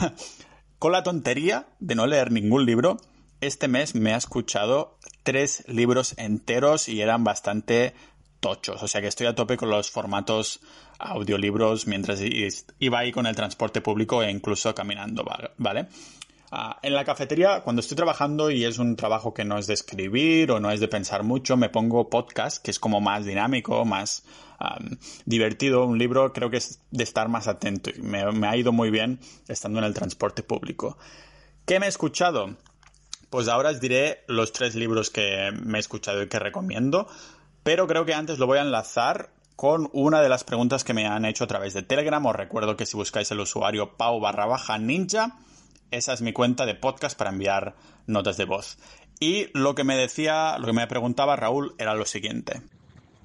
Con 0.78 0.92
la 0.92 1.02
tontería 1.02 1.66
de 1.80 1.96
no 1.96 2.06
leer 2.06 2.32
ningún 2.32 2.68
libro, 2.68 2.98
este 3.42 3.68
mes 3.68 3.96
me 3.96 4.14
ha 4.14 4.18
escuchado 4.18 5.00
tres 5.24 5.64
libros 5.68 6.14
enteros 6.18 6.88
y 6.88 7.02
eran 7.02 7.24
bastante 7.24 7.96
tochos. 8.40 8.84
O 8.84 8.88
sea 8.88 9.02
que 9.02 9.08
estoy 9.08 9.26
a 9.26 9.34
tope 9.34 9.58
con 9.58 9.72
los 9.72 9.90
formatos 9.90 10.60
audiolibros 11.00 11.88
mientras 11.88 12.20
iba 12.80 13.00
ahí 13.00 13.12
con 13.12 13.26
el 13.26 13.36
transporte 13.36 13.82
público 13.82 14.22
e 14.22 14.30
incluso 14.30 14.76
caminando, 14.76 15.26
¿vale? 15.58 15.88
Ah, 16.52 16.80
en 16.82 16.94
la 16.94 17.04
cafetería, 17.04 17.62
cuando 17.62 17.80
estoy 17.80 17.98
trabajando 17.98 18.52
y 18.52 18.66
es 18.66 18.78
un 18.78 18.96
trabajo 18.96 19.34
que 19.34 19.44
no 19.44 19.58
es 19.58 19.68
de 19.68 19.74
escribir 19.74 20.52
o 20.52 20.60
no 20.60 20.72
es 20.72 20.80
de 20.80 20.88
pensar 20.88 21.24
mucho, 21.24 21.58
me 21.58 21.70
pongo 21.70 22.10
podcast, 22.10 22.64
que 22.64 22.72
es 22.72 22.80
como 22.80 23.02
más 23.02 23.26
dinámico, 23.26 23.84
más 23.84 24.24
divertido. 25.26 25.86
Un 25.86 25.98
libro 25.98 26.32
creo 26.34 26.50
que 26.50 26.58
es 26.58 26.80
de 26.92 27.04
estar 27.04 27.28
más 27.30 27.48
atento. 27.48 27.92
Me, 28.02 28.32
me 28.32 28.48
ha 28.48 28.56
ido 28.56 28.72
muy 28.72 28.90
bien 28.90 29.20
estando 29.48 29.80
en 29.80 29.86
el 29.86 29.94
transporte 29.94 30.44
público. 30.44 30.98
¿Qué 31.66 31.80
me 31.80 31.88
he 31.88 31.90
escuchado? 31.90 32.56
Pues 33.30 33.48
ahora 33.48 33.72
os 33.72 33.82
diré 33.82 34.24
los 34.28 34.54
tres 34.54 34.76
libros 34.76 35.10
que 35.10 35.52
me 35.52 35.78
he 35.78 35.82
escuchado 35.82 36.22
y 36.22 36.30
que 36.30 36.40
recomiendo, 36.40 37.08
pero 37.64 37.88
creo 37.88 38.06
que 38.06 38.14
antes 38.14 38.38
lo 38.40 38.48
voy 38.48 38.60
a 38.60 38.62
enlazar 38.62 39.32
con 39.56 39.90
una 39.94 40.22
de 40.22 40.30
las 40.30 40.44
preguntas 40.44 40.84
que 40.84 40.94
me 40.94 41.08
han 41.08 41.26
hecho 41.26 41.44
a 41.44 41.48
través 41.48 41.74
de 41.74 41.82
Telegram. 41.82 42.26
Os 42.26 42.36
recuerdo 42.36 42.78
que 42.78 42.86
si 42.86 42.96
buscáis 42.96 43.32
el 43.32 43.40
usuario 43.40 43.98
pau 43.98 44.20
barra 44.20 44.46
baja 44.46 44.78
ninja, 44.78 45.40
esa 45.92 46.14
es 46.14 46.22
mi 46.22 46.34
cuenta 46.34 46.66
de 46.66 46.76
podcast 46.76 47.18
para 47.18 47.32
enviar 47.32 47.76
notas 48.08 48.38
de 48.38 48.46
voz. 48.46 48.78
Y 49.20 49.48
lo 49.54 49.76
que 49.76 49.84
me 49.84 49.96
decía, 49.96 50.58
lo 50.58 50.66
que 50.66 50.74
me 50.74 50.88
preguntaba 50.88 51.36
Raúl 51.36 51.74
era 51.78 51.96
lo 51.96 52.06
siguiente. 52.06 52.62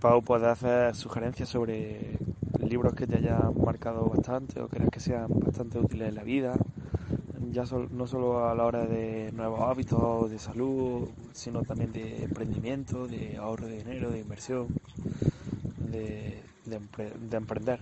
Pau, 0.01 0.23
¿puedes 0.23 0.47
hacer 0.47 0.95
sugerencias 0.95 1.49
sobre 1.49 2.19
libros 2.61 2.95
que 2.95 3.07
te 3.07 3.17
hayan 3.17 3.53
marcado 3.63 4.05
bastante 4.07 4.61
o 4.61 4.69
creas 4.69 4.91
que 4.91 5.01
sean 5.01 5.27
bastante 5.29 5.79
útiles 5.79 6.09
en 6.09 6.15
la 6.15 6.23
vida? 6.23 6.55
Ya 7.53 7.65
no 7.91 8.07
solo 8.07 8.49
a 8.49 8.55
la 8.55 8.65
hora 8.65 8.87
de 8.87 9.33
nuevos 9.33 9.61
hábitos 9.61 10.31
de 10.31 10.39
salud, 10.39 11.09
sino 11.33 11.63
también 11.63 11.93
de 11.93 12.25
emprendimiento, 12.25 13.09
de 13.09 13.37
ahorro 13.37 13.67
de 13.67 13.79
dinero, 13.79 14.11
de 14.11 14.21
inversión 14.21 14.69
de, 15.91 16.43
emprender. 17.33 17.81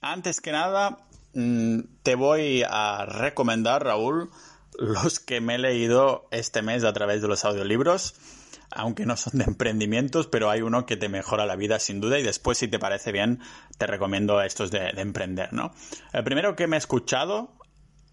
Antes 0.00 0.40
que 0.40 0.52
nada, 0.52 1.06
te 1.32 2.14
voy 2.14 2.64
a 2.68 3.06
recomendar, 3.06 3.84
Raúl, 3.84 4.30
los 4.78 5.20
que 5.20 5.40
me 5.40 5.56
he 5.56 5.58
leído 5.58 6.26
este 6.30 6.62
mes 6.62 6.84
a 6.84 6.92
través 6.92 7.22
de 7.22 7.28
los 7.28 7.44
audiolibros, 7.44 8.14
aunque 8.70 9.06
no 9.06 9.16
son 9.16 9.38
de 9.38 9.44
emprendimientos, 9.44 10.26
pero 10.26 10.50
hay 10.50 10.62
uno 10.62 10.86
que 10.86 10.96
te 10.96 11.08
mejora 11.08 11.46
la 11.46 11.56
vida 11.56 11.78
sin 11.78 12.00
duda 12.00 12.18
y 12.18 12.22
después, 12.22 12.58
si 12.58 12.68
te 12.68 12.78
parece 12.78 13.12
bien, 13.12 13.40
te 13.78 13.86
recomiendo 13.86 14.40
estos 14.40 14.70
de, 14.70 14.88
emprender, 14.96 15.52
¿no? 15.52 15.72
El 16.12 16.24
primero 16.24 16.56
que 16.56 16.66
me 16.66 16.76
he 16.76 16.78
escuchado 16.78 17.52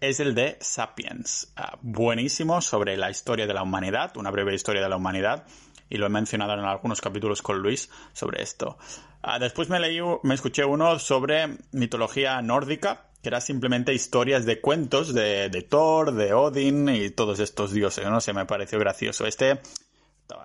es 0.00 0.20
el 0.20 0.34
de 0.34 0.58
Sapiens, 0.60 1.52
ah, 1.56 1.78
buenísimo 1.82 2.60
sobre 2.60 2.96
la 2.96 3.10
historia 3.10 3.46
de 3.46 3.54
la 3.54 3.62
humanidad, 3.62 4.16
una 4.16 4.30
breve 4.30 4.54
historia 4.54 4.82
de 4.82 4.88
la 4.88 4.96
humanidad 4.96 5.44
y 5.90 5.96
lo 5.96 6.06
he 6.06 6.10
mencionado 6.10 6.52
en 6.52 6.60
algunos 6.60 7.00
capítulos 7.00 7.42
con 7.42 7.58
Luis 7.58 7.90
sobre 8.12 8.42
esto. 8.42 8.78
Ah, 9.22 9.38
después 9.38 9.68
me 9.68 9.80
leí, 9.80 10.00
me 10.22 10.34
escuché 10.34 10.64
uno 10.64 10.98
sobre 10.98 11.58
mitología 11.72 12.40
nórdica, 12.42 13.07
que 13.22 13.28
era 13.28 13.40
simplemente 13.40 13.92
historias 13.92 14.46
de 14.46 14.60
cuentos 14.60 15.12
de, 15.12 15.66
Thor, 15.68 16.12
de 16.12 16.32
Odin 16.32 16.88
y 16.88 17.10
todos 17.10 17.40
estos 17.40 17.72
dioses, 17.72 18.06
no 18.06 18.20
sé, 18.20 18.32
me 18.32 18.46
pareció 18.46 18.78
gracioso. 18.78 19.26
Este 19.26 19.60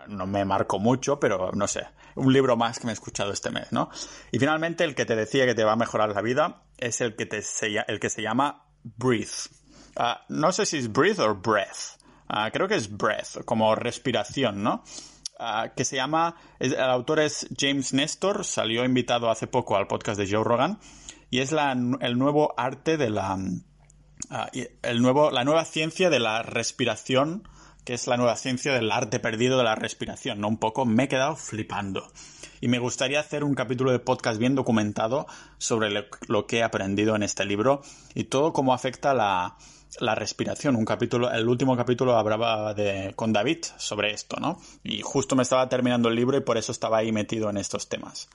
no 0.07 0.27
me 0.27 0.45
marcó 0.45 0.79
mucho, 0.79 1.19
pero 1.19 1.51
no 1.53 1.67
sé, 1.67 1.85
un 2.15 2.31
libro 2.31 2.55
más 2.55 2.79
que 2.79 2.85
me 2.85 2.91
he 2.91 2.93
escuchado 2.93 3.31
este 3.31 3.51
mes, 3.51 3.71
¿no? 3.71 3.89
Y 4.31 4.39
finalmente 4.39 4.83
el 4.83 4.95
que 4.95 5.05
te 5.05 5.15
decía 5.15 5.45
que 5.45 5.55
te 5.55 5.63
va 5.63 5.73
a 5.73 5.77
mejorar 5.77 6.09
la 6.09 6.21
vida 6.21 6.63
es 6.77 7.01
el 7.01 7.15
que, 7.15 7.25
te 7.25 7.43
el 7.87 7.99
que 7.99 8.09
se 8.09 8.21
llama 8.21 8.65
Breathe. 8.83 9.49
Ah, 9.95 10.25
no 10.29 10.51
sé 10.51 10.65
si 10.65 10.77
es 10.77 10.91
Breathe 10.91 11.21
o 11.21 11.35
Breath. 11.35 11.99
Ah, 12.27 12.49
creo 12.51 12.67
que 12.67 12.75
es 12.75 12.95
Breath, 12.95 13.43
como 13.45 13.75
respiración, 13.75 14.63
¿no? 14.63 14.83
Ah, 15.39 15.73
que 15.75 15.83
se 15.83 15.97
llama, 15.97 16.35
el 16.59 16.79
autor 16.79 17.19
es 17.19 17.47
James 17.57 17.93
Nestor, 17.93 18.45
salió 18.45 18.85
invitado 18.85 19.29
hace 19.29 19.47
poco 19.47 19.75
al 19.75 19.87
podcast 19.87 20.19
de 20.19 20.27
Joe 20.29 20.43
Rogan, 20.43 20.79
y 21.33 21.39
es 21.39 21.51
el 21.51 22.19
nuevo 22.19 22.53
arte 22.57 22.95
de 22.95 23.09
la, 23.09 23.35
ah, 24.29 24.51
el 24.83 25.01
nuevo, 25.01 25.31
la 25.31 25.43
nueva 25.43 25.65
ciencia 25.65 26.11
de 26.11 26.19
la 26.19 26.43
respiración, 26.43 27.47
que 27.85 27.95
es 27.95 28.05
la 28.05 28.17
nueva 28.17 28.35
ciencia 28.35 28.71
del 28.71 28.91
arte 28.91 29.19
perdido 29.19 29.57
de 29.57 29.63
la 29.63 29.73
respiración, 29.73 30.39
¿no? 30.39 30.47
Un 30.47 30.57
poco 30.57 30.85
me 30.85 31.05
he 31.05 31.07
quedado 31.07 31.35
flipando. 31.35 32.07
Y 32.61 32.67
me 32.67 32.77
gustaría 32.77 33.19
hacer 33.19 33.43
un 33.43 33.55
capítulo 33.55 33.91
de 33.91 33.97
podcast 33.97 34.37
bien 34.37 34.53
documentado 34.53 35.25
sobre 35.57 36.05
lo 36.27 36.45
que 36.45 36.59
he 36.59 36.63
aprendido 36.63 37.15
en 37.15 37.23
este 37.23 37.45
libro 37.45 37.81
y 38.13 38.25
todo 38.25 38.53
cómo 38.53 38.71
afecta 38.71 39.15
la, 39.15 39.57
la 39.99 40.15
respiración. 40.15 40.75
Un 40.75 40.85
capítulo, 40.85 41.31
el 41.31 41.47
último 41.47 41.75
capítulo 41.75 42.15
hablaba 42.15 42.75
de, 42.75 43.13
con 43.15 43.33
David 43.33 43.65
sobre 43.77 44.11
esto, 44.11 44.37
¿no? 44.39 44.59
Y 44.83 45.01
justo 45.01 45.35
me 45.35 45.43
estaba 45.43 45.67
terminando 45.67 46.09
el 46.09 46.15
libro 46.15 46.37
y 46.37 46.41
por 46.41 46.57
eso 46.57 46.71
estaba 46.71 46.99
ahí 46.99 47.11
metido 47.11 47.49
en 47.49 47.57
estos 47.57 47.89
temas. 47.89 48.29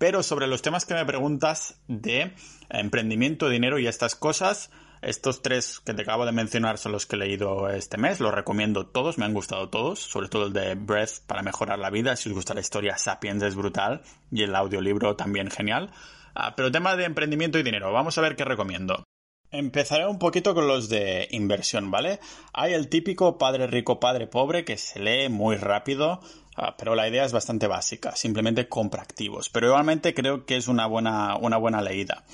Pero 0.00 0.22
sobre 0.22 0.46
los 0.46 0.62
temas 0.62 0.86
que 0.86 0.94
me 0.94 1.04
preguntas 1.04 1.78
de 1.86 2.32
emprendimiento, 2.70 3.50
dinero 3.50 3.78
y 3.78 3.86
estas 3.86 4.16
cosas, 4.16 4.70
estos 5.02 5.42
tres 5.42 5.78
que 5.80 5.92
te 5.92 6.00
acabo 6.00 6.24
de 6.24 6.32
mencionar 6.32 6.78
son 6.78 6.92
los 6.92 7.04
que 7.04 7.16
he 7.16 7.18
leído 7.18 7.68
este 7.68 7.98
mes, 7.98 8.18
los 8.18 8.32
recomiendo 8.32 8.86
todos, 8.86 9.18
me 9.18 9.26
han 9.26 9.34
gustado 9.34 9.68
todos, 9.68 9.98
sobre 9.98 10.30
todo 10.30 10.46
el 10.46 10.54
de 10.54 10.74
Breath 10.74 11.26
para 11.26 11.42
mejorar 11.42 11.78
la 11.78 11.90
vida, 11.90 12.16
si 12.16 12.30
os 12.30 12.34
gusta 12.34 12.54
la 12.54 12.60
historia 12.60 12.96
Sapiens 12.96 13.42
es 13.42 13.54
brutal 13.54 14.00
y 14.32 14.42
el 14.42 14.56
audiolibro 14.56 15.16
también 15.16 15.50
genial. 15.50 15.90
Ah, 16.34 16.54
pero 16.56 16.72
tema 16.72 16.96
de 16.96 17.04
emprendimiento 17.04 17.58
y 17.58 17.62
dinero, 17.62 17.92
vamos 17.92 18.16
a 18.16 18.22
ver 18.22 18.36
qué 18.36 18.46
recomiendo. 18.46 19.04
Empezaré 19.50 20.06
un 20.06 20.18
poquito 20.18 20.54
con 20.54 20.66
los 20.66 20.88
de 20.88 21.28
inversión, 21.32 21.90
¿vale? 21.90 22.20
Hay 22.54 22.72
el 22.72 22.88
típico 22.88 23.36
padre 23.36 23.66
rico, 23.66 24.00
padre 24.00 24.28
pobre 24.28 24.64
que 24.64 24.78
se 24.78 24.98
lee 25.00 25.28
muy 25.28 25.56
rápido, 25.56 26.20
ah, 26.60 26.76
pero 26.76 26.94
la 26.94 27.08
idea 27.08 27.24
es 27.24 27.32
bastante 27.32 27.66
básica, 27.66 28.14
simplemente 28.14 28.68
compra 28.68 29.02
activos. 29.02 29.48
Pero 29.48 29.68
igualmente 29.68 30.14
creo 30.14 30.44
que 30.46 30.56
es 30.56 30.68
una 30.68 30.86
buena, 30.86 31.36
una 31.36 31.56
buena 31.56 31.82
leída. 31.82 32.24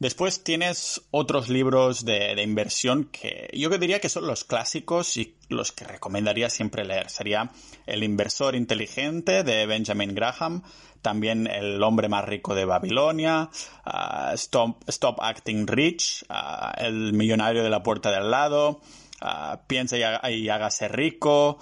Después 0.00 0.42
tienes 0.42 1.02
otros 1.12 1.48
libros 1.48 2.04
de, 2.04 2.34
de, 2.34 2.42
inversión 2.42 3.04
que 3.04 3.48
yo 3.52 3.70
diría 3.78 4.00
que 4.00 4.08
son 4.08 4.26
los 4.26 4.42
clásicos 4.42 5.16
y 5.16 5.36
los 5.48 5.70
que 5.70 5.84
recomendaría 5.84 6.50
siempre 6.50 6.84
leer. 6.84 7.08
Sería 7.10 7.52
El 7.86 8.02
inversor 8.02 8.56
inteligente 8.56 9.44
de 9.44 9.66
Benjamin 9.66 10.14
Graham, 10.14 10.62
también 11.04 11.46
El 11.46 11.80
hombre 11.82 12.08
más 12.08 12.24
rico 12.24 12.54
de 12.54 12.64
Babilonia, 12.64 13.50
ah, 13.84 14.32
Stop, 14.34 15.20
Acting 15.20 15.66
Rich, 15.66 16.24
ah, 16.28 16.74
El 16.78 17.12
millonario 17.12 17.62
de 17.62 17.70
la 17.70 17.82
puerta 17.82 18.10
de 18.10 18.16
al 18.16 18.30
lado, 18.30 18.80
uh, 19.24 19.58
Piensa 19.66 19.96
y, 20.30 20.48
hágase 20.48 20.88
rico, 20.88 21.58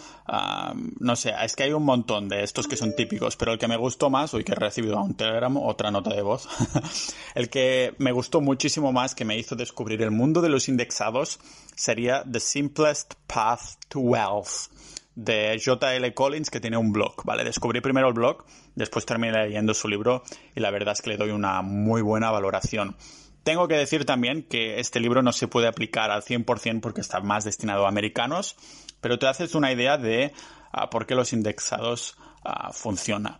no 1.00 1.16
sé, 1.16 1.32
es 1.42 1.56
que 1.56 1.64
hay 1.64 1.72
un 1.72 1.84
montón 1.84 2.28
de 2.28 2.42
estos 2.42 2.66
que 2.66 2.76
son 2.76 2.94
típicos, 2.94 3.36
pero 3.36 3.52
el 3.52 3.58
que 3.58 3.68
me 3.68 3.76
gustó 3.76 4.10
más, 4.10 4.34
hoy 4.34 4.44
que 4.44 4.52
he 4.52 4.56
recibido 4.56 4.98
a 4.98 5.02
un 5.02 5.14
Telegram 5.14 5.56
otra 5.56 5.90
nota 5.90 6.14
de 6.14 6.22
voz, 6.22 6.48
el 7.34 7.48
que 7.48 7.94
me 7.98 8.12
gustó 8.12 8.40
muchísimo 8.40 8.92
más, 8.92 9.14
que 9.14 9.24
me 9.24 9.38
hizo 9.38 9.56
descubrir 9.56 10.02
el 10.02 10.10
mundo 10.10 10.40
de 10.40 10.48
los 10.48 10.68
indexados, 10.68 11.38
sería 11.74 12.24
The 12.30 12.40
Simplest 12.40 13.14
Path 13.26 13.76
to 13.88 14.00
Wealth 14.00 14.70
de 15.14 15.60
J.L. 15.62 16.14
Collins 16.14 16.50
que 16.50 16.60
tiene 16.60 16.76
un 16.76 16.92
blog, 16.92 17.24
¿vale? 17.24 17.44
Descubrí 17.44 17.80
primero 17.80 18.08
el 18.08 18.14
blog, 18.14 18.44
después 18.74 19.04
terminé 19.04 19.46
leyendo 19.46 19.74
su 19.74 19.88
libro 19.88 20.22
y 20.54 20.60
la 20.60 20.70
verdad 20.70 20.92
es 20.92 21.02
que 21.02 21.10
le 21.10 21.16
doy 21.16 21.30
una 21.30 21.62
muy 21.62 22.02
buena 22.02 22.30
valoración. 22.30 22.96
Tengo 23.44 23.68
que 23.68 23.76
decir 23.76 24.04
también 24.04 24.42
que 24.42 24.78
este 24.80 25.00
libro 25.00 25.22
no 25.22 25.32
se 25.32 25.48
puede 25.48 25.68
aplicar 25.68 26.10
al 26.10 26.22
100% 26.22 26.80
porque 26.80 27.00
está 27.00 27.20
más 27.20 27.44
destinado 27.44 27.86
a 27.86 27.88
americanos, 27.88 28.56
pero 29.00 29.18
te 29.18 29.26
haces 29.26 29.54
una 29.54 29.72
idea 29.72 29.98
de 29.98 30.32
ah, 30.72 30.90
por 30.90 31.06
qué 31.06 31.14
los 31.14 31.32
indexados 31.32 32.16
uh, 32.44 32.72
funcionan. 32.72 33.38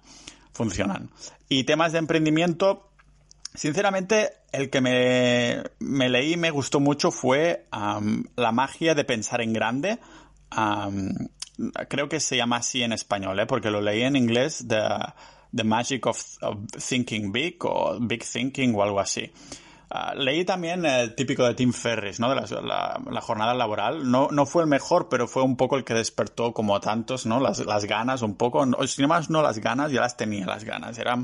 Y 1.48 1.64
temas 1.64 1.92
de 1.92 1.98
emprendimiento, 1.98 2.90
sinceramente, 3.54 4.32
el 4.52 4.70
que 4.70 4.80
me, 4.80 6.08
leí 6.08 6.34
y 6.34 6.36
me 6.36 6.50
gustó 6.50 6.78
mucho 6.80 7.10
fue 7.10 7.66
La 8.36 8.52
magia 8.52 8.94
de 8.94 9.04
pensar 9.04 9.40
en 9.40 9.52
grande 9.52 9.98
creo 11.88 12.08
que 12.08 12.20
se 12.20 12.36
llama 12.36 12.56
así 12.56 12.82
en 12.82 12.92
español, 12.92 13.38
¿eh? 13.40 13.46
porque 13.46 13.70
lo 13.70 13.80
leí 13.80 14.02
en 14.02 14.16
inglés, 14.16 14.64
The, 14.66 14.82
the 15.54 15.64
Magic 15.64 16.06
of, 16.06 16.22
Thinking 16.88 17.32
Big 17.32 17.56
o 17.64 17.98
Big 18.00 18.24
Thinking 18.24 18.74
o 18.74 18.82
algo 18.82 19.00
así. 19.00 19.30
Ah, 19.94 20.14
leí 20.16 20.46
también 20.46 20.86
el 20.86 21.14
típico 21.14 21.44
de 21.44 21.52
Tim 21.52 21.70
Ferris, 21.70 22.18
¿no? 22.18 22.30
De 22.30 22.36
la, 22.36 23.20
jornada 23.20 23.52
laboral. 23.52 24.10
No, 24.10 24.28
no 24.30 24.46
fue 24.46 24.62
el 24.62 24.68
mejor, 24.68 25.10
pero 25.10 25.28
fue 25.28 25.42
un 25.42 25.54
poco 25.54 25.76
el 25.76 25.84
que 25.84 25.92
despertó 25.92 26.54
como 26.54 26.80
tantos, 26.80 27.26
¿no? 27.26 27.40
Las, 27.40 27.84
ganas 27.84 28.22
un 28.22 28.36
poco. 28.36 28.64
No, 28.64 28.86
sin 28.86 29.06
más, 29.06 29.28
no 29.28 29.42
las 29.42 29.58
ganas, 29.58 29.92
ya 29.92 30.00
las 30.00 30.16
tenía 30.16 30.46
las 30.46 30.64
ganas. 30.64 30.96
Era, 30.96 31.18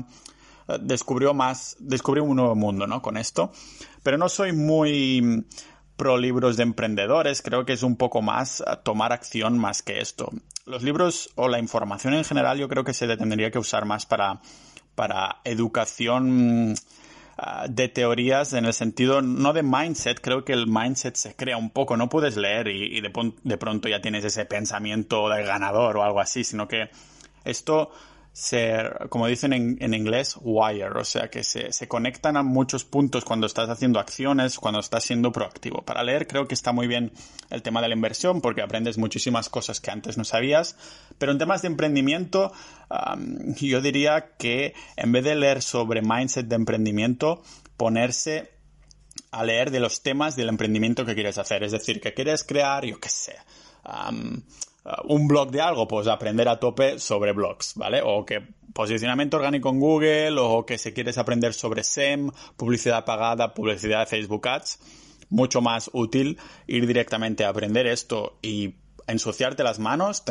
eh, 0.67 0.77
descubrió 0.81 1.33
más, 1.33 1.77
descubrió 1.79 2.23
un 2.23 2.35
nuevo 2.35 2.53
mundo, 2.53 2.85
¿no? 2.85 3.01
Con 3.01 3.17
esto. 3.17 3.51
Pero 4.03 4.19
no 4.19 4.29
soy 4.29 4.53
muy, 4.53 5.47
pro 5.97 6.19
libros 6.19 6.55
de 6.55 6.61
emprendedores, 6.61 7.41
creo 7.41 7.65
que 7.65 7.73
es 7.73 7.81
un 7.81 7.95
poco 7.95 8.21
más 8.21 8.63
tomar 8.83 9.13
acción 9.13 9.57
más 9.57 9.81
que 9.81 9.99
esto. 9.99 10.29
Los 10.67 10.83
libros 10.83 11.31
o 11.33 11.47
la 11.47 11.57
información 11.57 12.13
en 12.13 12.23
general 12.23 12.59
yo 12.59 12.69
creo 12.69 12.83
que 12.83 12.93
se 12.93 13.07
le 13.07 13.17
tendría 13.17 13.49
que 13.49 13.57
usar 13.57 13.85
más 13.85 14.05
para, 14.05 14.41
para 14.93 15.41
educación 15.43 16.75
ah, 17.41 17.65
de 17.69 17.87
teorías 17.87 18.53
en 18.53 18.65
el 18.65 18.73
sentido 18.73 19.21
no 19.21 19.53
de 19.53 19.63
mindset, 19.63 20.19
creo 20.21 20.43
que 20.43 20.53
el 20.53 20.67
mindset 20.67 21.15
se 21.15 21.35
crea 21.35 21.57
un 21.57 21.69
poco, 21.69 21.97
no 21.97 22.09
puedes 22.09 22.37
leer 22.37 22.67
y, 22.67 23.01
de, 23.01 23.11
de 23.43 23.57
pronto 23.57 23.87
ya 23.87 24.01
tienes 24.01 24.25
ese 24.25 24.45
pensamiento 24.45 25.29
de 25.29 25.43
ganador 25.43 25.97
o 25.97 26.03
algo 26.03 26.19
así, 26.19 26.43
sino 26.43 26.67
que 26.67 26.89
esto 27.45 27.91
ser, 28.39 29.07
como 29.09 29.27
dicen 29.27 29.51
en, 29.51 29.93
inglés, 29.93 30.37
wire, 30.39 30.97
o 30.97 31.03
sea 31.03 31.29
que 31.29 31.43
se, 31.43 31.73
se, 31.73 31.87
conectan 31.89 32.37
a 32.37 32.43
muchos 32.43 32.85
puntos 32.85 33.25
cuando 33.25 33.45
estás 33.45 33.69
haciendo 33.69 33.99
acciones, 33.99 34.57
cuando 34.57 34.79
estás 34.79 35.03
siendo 35.03 35.33
proactivo. 35.33 35.81
Para 35.81 36.03
leer 36.03 36.25
creo 36.25 36.47
que 36.47 36.53
está 36.53 36.71
muy 36.71 36.87
bien 36.87 37.11
el 37.49 37.61
tema 37.61 37.81
de 37.81 37.89
la 37.89 37.95
inversión 37.95 38.39
porque 38.39 38.61
aprendes 38.61 38.97
muchísimas 38.97 39.49
cosas 39.49 39.81
que 39.81 39.91
antes 39.91 40.17
no 40.17 40.23
sabías, 40.23 40.77
pero 41.17 41.33
en 41.33 41.37
temas 41.37 41.63
de 41.63 41.67
emprendimiento 41.67 42.53
yo 43.57 43.81
diría 43.81 44.35
que 44.37 44.73
en 44.95 45.11
vez 45.11 45.25
de 45.25 45.35
leer 45.35 45.61
sobre 45.61 46.01
mindset 46.01 46.47
de 46.47 46.55
emprendimiento, 46.55 47.43
ponerse 47.75 48.51
a 49.31 49.43
leer 49.43 49.69
de 49.69 49.81
los 49.81 50.01
temas 50.01 50.37
del 50.37 50.47
emprendimiento 50.47 51.05
que 51.05 51.13
quieres 51.13 51.37
hacer, 51.37 51.63
es 51.63 51.73
decir, 51.73 51.99
que 51.99 52.13
quieres 52.13 52.45
crear, 52.45 52.85
yo 52.85 52.99
qué 52.99 53.09
sé, 53.09 53.35
un 55.05 55.27
blog 55.27 55.51
de 55.51 55.61
algo, 55.61 55.87
pues 55.87 56.07
aprender 56.07 56.47
a 56.47 56.59
tope 56.59 56.99
sobre 56.99 57.33
blogs, 57.33 57.73
¿vale? 57.75 58.01
O 58.03 58.25
que 58.25 58.41
posicionamiento 58.73 59.37
orgánico 59.37 59.69
en 59.69 59.79
Google, 59.79 60.35
o 60.39 60.65
que 60.65 60.77
si 60.77 60.93
quieres 60.93 61.17
aprender 61.17 61.53
sobre 61.53 61.83
SEM, 61.83 62.31
publicidad 62.55 63.05
pagada, 63.05 63.53
publicidad 63.53 64.01
de 64.01 64.05
Facebook 64.05 64.47
Ads, 64.47 64.79
mucho 65.29 65.61
más 65.61 65.89
útil 65.93 66.37
ir 66.67 66.87
directamente 66.87 67.45
a 67.45 67.49
aprender 67.49 67.87
esto 67.87 68.37
y 68.41 68.75
ensuciarte 69.07 69.63
las 69.63 69.79
manos 69.79 70.23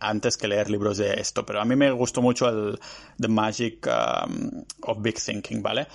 antes 0.00 0.36
que 0.36 0.48
leer 0.48 0.70
libros 0.70 0.98
de 0.98 1.14
esto. 1.14 1.46
Pero 1.46 1.60
a 1.60 1.64
mí 1.64 1.76
me 1.76 1.90
gustó 1.90 2.22
mucho 2.22 2.48
el 2.48 2.78
The 3.18 3.28
Magic 3.28 3.86
um, 3.86 4.64
of 4.82 4.98
Big 5.00 5.18
Thinking, 5.20 5.62
¿vale? 5.62 5.86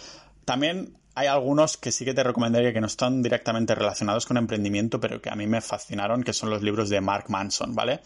También 0.43 0.97
hay 1.15 1.27
algunos 1.27 1.77
que 1.77 1.93
sí 1.93 2.03
que 2.03 2.13
te 2.13 2.23
recomendaría 2.23 2.73
que 2.73 2.81
no 2.81 2.87
están 2.87 3.23
directamente 3.23 3.73
relacionados 3.73 4.25
con 4.25 4.35
emprendimiento, 4.35 4.99
pero 4.99 5.21
que 5.21 5.29
a 5.29 5.35
mí 5.35 5.47
me 5.47 5.61
fascinaron, 5.61 6.23
que 6.23 6.33
son 6.33 6.49
los 6.49 6.61
libros 6.61 6.89
de 6.89 6.99
Mark 6.99 7.25
Manson, 7.29 7.73
¿vale? 7.73 8.01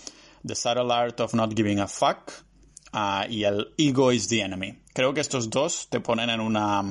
The 0.46 0.54
Subtle 0.54 0.94
Art 0.94 1.20
of 1.20 1.34
Not 1.34 1.56
Giving 1.56 1.80
a 1.80 1.88
Fuck 1.88 2.32
uh, 2.94 3.28
y 3.28 3.44
el 3.46 3.74
Ego 3.78 4.12
is 4.12 4.28
the 4.28 4.42
Enemy. 4.42 4.84
Creo 4.94 5.14
que 5.14 5.22
estos 5.22 5.50
dos 5.50 5.88
te 5.90 6.00
ponen 6.00 6.30
en 6.30 6.40
una... 6.40 6.84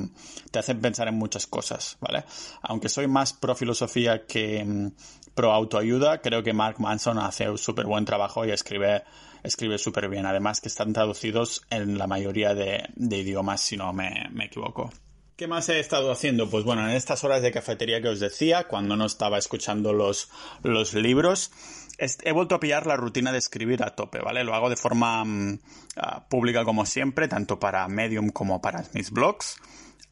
te 0.51 0.59
hacen 0.59 0.81
pensar 0.81 1.07
en 1.07 1.15
muchas 1.15 1.47
cosas, 1.47 1.97
¿vale? 2.01 2.25
Aunque 2.63 2.89
soy 2.89 3.07
más 3.07 3.33
pro 3.33 3.55
filosofía 3.55 4.27
que 4.27 4.65
mm, 4.65 4.89
pro 5.35 5.53
autoayuda, 5.53 6.21
creo 6.21 6.43
que 6.43 6.53
Mark 6.53 6.81
Manson 6.81 7.19
hace 7.19 7.49
un 7.49 7.59
súper 7.59 7.87
buen 7.87 8.05
trabajo 8.05 8.45
y 8.45 8.51
escribe 8.51 9.05
escribe 9.45 9.79
súper 9.79 10.09
bien. 10.09 10.27
Además 10.27 10.61
que 10.61 10.69
están 10.69 10.93
traducidos 10.93 11.63
en 11.71 11.97
la 11.97 12.09
mayoría 12.09 12.55
de, 12.55 12.89
idiomas, 12.97 13.61
si 13.61 13.77
no 13.77 13.93
me 13.93 14.45
equivoco. 14.45 14.91
¿Qué 15.38 15.47
más 15.47 15.68
he 15.68 15.78
estado 15.78 16.11
haciendo? 16.11 16.50
Pues 16.50 16.64
bueno, 16.64 16.83
en 16.83 16.97
estas 16.97 17.23
horas 17.23 17.42
de 17.42 17.52
cafetería 17.52 18.02
que 18.02 18.09
os 18.09 18.18
decía, 18.18 18.64
cuando 18.64 18.97
no 18.97 19.07
estaba 19.07 19.38
escuchando 19.38 19.92
los, 19.92 20.28
los 20.64 20.95
libros, 20.95 21.52
he 21.97 22.33
vuelto 22.33 22.57
a 22.57 22.59
pillar 22.59 22.88
la 22.88 22.97
rutina 22.97 23.30
de 23.30 23.38
escribir 23.38 23.85
a 23.85 23.95
tope, 23.95 24.18
¿vale? 24.18 24.42
Lo 24.42 24.57
hago 24.57 24.68
de 24.68 24.75
forma 24.75 25.25
mm, 25.25 25.61
ah, 25.97 26.26
pública 26.28 26.64
como 26.64 26.85
siempre, 26.87 27.28
tanto 27.28 27.61
para 27.61 27.87
Medium 27.87 28.30
como 28.30 28.61
para 28.61 28.83
mis 28.95 29.12
blogs. 29.12 29.59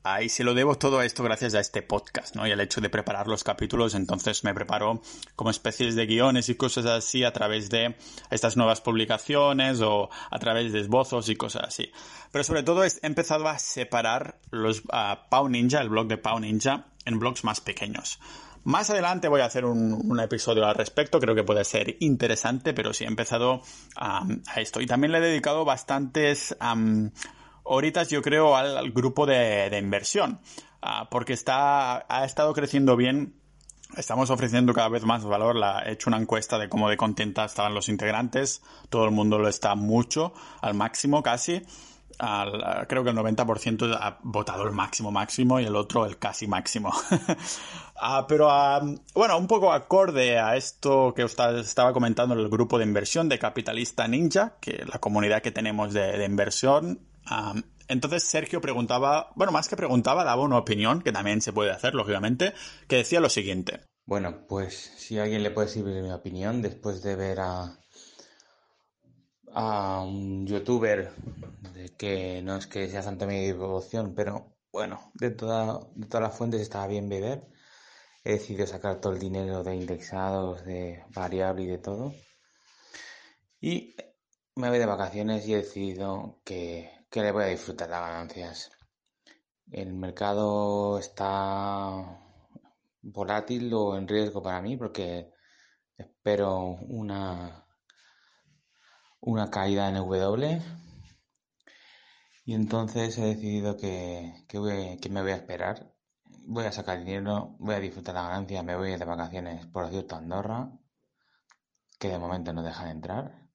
Ahí 0.08 0.28
se 0.28 0.44
lo 0.44 0.54
debo 0.54 0.78
todo 0.78 1.02
esto 1.02 1.24
gracias 1.24 1.56
a 1.56 1.60
este 1.60 1.82
podcast, 1.82 2.36
¿no? 2.36 2.46
Y 2.46 2.52
el 2.52 2.60
hecho 2.60 2.80
de 2.80 2.88
preparar 2.88 3.26
los 3.26 3.42
capítulos, 3.42 3.96
entonces 3.96 4.44
me 4.44 4.54
preparo 4.54 5.02
como 5.34 5.50
especies 5.50 5.96
de 5.96 6.06
guiones 6.06 6.48
y 6.48 6.54
cosas 6.54 6.86
así 6.86 7.24
a 7.24 7.32
través 7.32 7.70
de 7.70 7.96
estas 8.30 8.56
nuevas 8.56 8.80
publicaciones 8.80 9.80
o 9.80 10.08
a 10.30 10.38
través 10.38 10.72
de 10.72 10.78
esbozos 10.78 11.28
y 11.28 11.34
cosas 11.34 11.64
así. 11.66 11.90
Pero 12.30 12.44
sobre 12.44 12.62
todo 12.62 12.84
he 12.84 12.90
empezado 13.02 13.48
a 13.48 13.58
separar 13.58 14.38
los 14.52 14.84
Pau 15.28 15.48
Ninja, 15.48 15.80
el 15.80 15.88
blog 15.88 16.06
de 16.06 16.18
Pau 16.18 16.38
Ninja, 16.38 16.86
en 17.04 17.18
blogs 17.18 17.42
más 17.42 17.60
pequeños. 17.60 18.20
Más 18.62 18.90
adelante 18.90 19.26
voy 19.26 19.40
a 19.40 19.46
hacer 19.46 19.64
un, 19.64 20.20
episodio 20.20 20.66
al 20.66 20.76
respecto, 20.76 21.18
creo 21.18 21.34
que 21.34 21.42
puede 21.42 21.64
ser 21.64 21.96
interesante, 21.98 22.74
pero 22.74 22.92
sí 22.92 23.02
he 23.02 23.08
empezado 23.08 23.62
a 23.96 24.24
esto. 24.54 24.80
Y 24.80 24.86
también 24.86 25.10
le 25.10 25.18
he 25.18 25.20
dedicado 25.20 25.64
bastantes 25.64 26.56
horitas, 27.66 28.08
yo 28.08 28.22
creo, 28.22 28.56
al, 28.56 28.90
grupo 28.92 29.26
de, 29.26 29.76
inversión, 29.78 30.40
ah, 30.82 31.08
porque 31.10 31.32
está, 31.32 32.06
ha 32.08 32.24
estado 32.24 32.52
creciendo 32.54 32.96
bien. 32.96 33.34
Estamos 33.96 34.30
ofreciendo 34.30 34.74
cada 34.74 34.88
vez 34.88 35.04
más 35.04 35.24
valor. 35.24 35.56
La, 35.56 35.80
he 35.80 35.92
hecho 35.92 36.10
una 36.10 36.18
encuesta 36.18 36.58
de 36.58 36.68
cómo 36.68 36.88
de 36.88 36.96
contenta 36.96 37.44
estaban 37.44 37.74
los 37.74 37.88
integrantes. 37.88 38.62
Todo 38.90 39.04
el 39.04 39.10
mundo 39.12 39.38
lo 39.38 39.48
está 39.48 39.74
mucho, 39.74 40.32
al 40.60 40.74
máximo 40.74 41.22
casi. 41.22 41.62
creo 42.88 43.04
que 43.04 43.10
el 43.10 43.16
90% 43.16 43.96
ha 44.00 44.18
votado 44.22 44.64
el 44.64 44.72
máximo 44.72 45.12
máximo 45.12 45.60
y 45.60 45.66
el 45.66 45.76
otro 45.76 46.06
el 46.06 46.18
casi 46.18 46.46
máximo. 46.46 46.92
Ah, 47.98 48.26
pero 48.28 48.50
ah, 48.50 48.82
bueno, 49.14 49.38
un 49.38 49.46
poco 49.46 49.72
acorde 49.72 50.38
a 50.38 50.54
esto 50.54 51.14
que 51.16 51.24
usted 51.24 51.56
estaba 51.56 51.94
comentando 51.94 52.34
en 52.34 52.40
el 52.40 52.50
grupo 52.50 52.76
de 52.76 52.84
inversión 52.84 53.26
de 53.30 53.38
Capitalista 53.38 54.06
Ninja, 54.06 54.56
que 54.60 54.84
la 54.84 54.98
comunidad 54.98 55.40
que 55.40 55.50
tenemos 55.50 55.94
de, 55.94 56.18
de 56.18 56.26
inversión 56.26 57.00
entonces 57.88 58.22
Sergio 58.24 58.60
preguntaba, 58.60 59.32
bueno, 59.36 59.52
más 59.52 59.68
que 59.68 59.76
preguntaba, 59.76 60.24
daba 60.24 60.42
una 60.42 60.58
opinión, 60.58 61.02
que 61.02 61.12
también 61.12 61.40
se 61.40 61.52
puede 61.52 61.70
hacer, 61.70 61.94
lógicamente, 61.94 62.54
que 62.88 62.96
decía 62.96 63.20
lo 63.20 63.28
siguiente. 63.28 63.80
Bueno, 64.04 64.46
pues 64.48 64.92
si 64.96 65.18
a 65.18 65.24
alguien 65.24 65.42
le 65.42 65.50
puede 65.50 65.68
servir 65.68 66.02
mi 66.02 66.12
opinión 66.12 66.62
después 66.62 67.02
de 67.02 67.16
ver 67.16 67.40
a, 67.40 67.76
a 69.52 70.02
un 70.02 70.46
youtuber 70.46 71.10
de 71.74 71.88
que 71.96 72.40
no 72.42 72.56
es 72.56 72.66
que 72.66 72.88
sea 72.88 73.02
santo 73.02 73.26
mi 73.26 73.46
devoción, 73.46 74.14
pero 74.14 74.56
bueno, 74.72 75.10
de, 75.14 75.30
toda, 75.30 75.80
de 75.94 76.06
todas 76.06 76.28
las 76.28 76.36
fuentes 76.36 76.60
estaba 76.60 76.86
bien 76.86 77.08
beber. 77.08 77.48
He 78.24 78.32
decidido 78.32 78.66
sacar 78.66 79.00
todo 79.00 79.12
el 79.12 79.18
dinero 79.18 79.62
de 79.64 79.74
indexados, 79.74 80.64
de 80.64 81.02
variable 81.14 81.62
y 81.62 81.66
de 81.66 81.78
todo. 81.78 82.12
Y 83.60 83.96
me 84.54 84.68
voy 84.68 84.78
de 84.78 84.86
vacaciones 84.86 85.46
y 85.46 85.54
he 85.54 85.58
decidido 85.58 86.40
que 86.44 86.90
que 87.16 87.22
le 87.22 87.32
voy 87.32 87.44
a 87.44 87.46
disfrutar 87.46 87.88
las 87.88 88.02
ganancias. 88.02 88.70
El 89.72 89.94
mercado 89.94 90.98
está 90.98 92.20
volátil 93.00 93.72
o 93.72 93.96
en 93.96 94.06
riesgo 94.06 94.42
para 94.42 94.60
mí 94.60 94.76
porque 94.76 95.32
espero 95.96 96.76
una, 96.88 97.64
una 99.20 99.50
caída 99.50 99.88
en 99.88 99.94
W 99.94 100.60
y 102.44 102.52
entonces 102.52 103.16
he 103.16 103.24
decidido 103.24 103.78
que, 103.78 104.44
que, 104.46 105.08
me 105.08 105.22
voy 105.22 105.30
a 105.30 105.36
esperar. 105.36 105.94
Voy 106.44 106.66
a 106.66 106.72
sacar 106.72 106.98
dinero, 106.98 107.56
voy 107.58 107.76
a 107.76 107.80
disfrutar 107.80 108.14
la 108.14 108.24
ganancia, 108.24 108.62
me 108.62 108.76
voy 108.76 108.94
de 108.94 109.04
vacaciones 109.06 109.66
por 109.68 109.88
cierto 109.88 110.16
a 110.16 110.18
Andorra, 110.18 110.70
que 111.98 112.08
de 112.08 112.18
momento 112.18 112.52
no 112.52 112.62
dejan 112.62 112.88
entrar. 112.88 113.48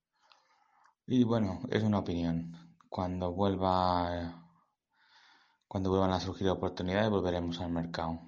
Y 1.06 1.24
bueno, 1.26 1.62
es 1.70 1.84
una 1.84 2.00
opinión 2.00 2.61
cuando 2.92 3.32
vuelva 3.32 4.44
cuando 5.66 5.90
vuelvan 5.90 6.12
a 6.12 6.20
surgir 6.20 6.50
oportunidades 6.50 7.10
volveremos 7.10 7.62
al 7.62 7.72
mercado. 7.72 8.20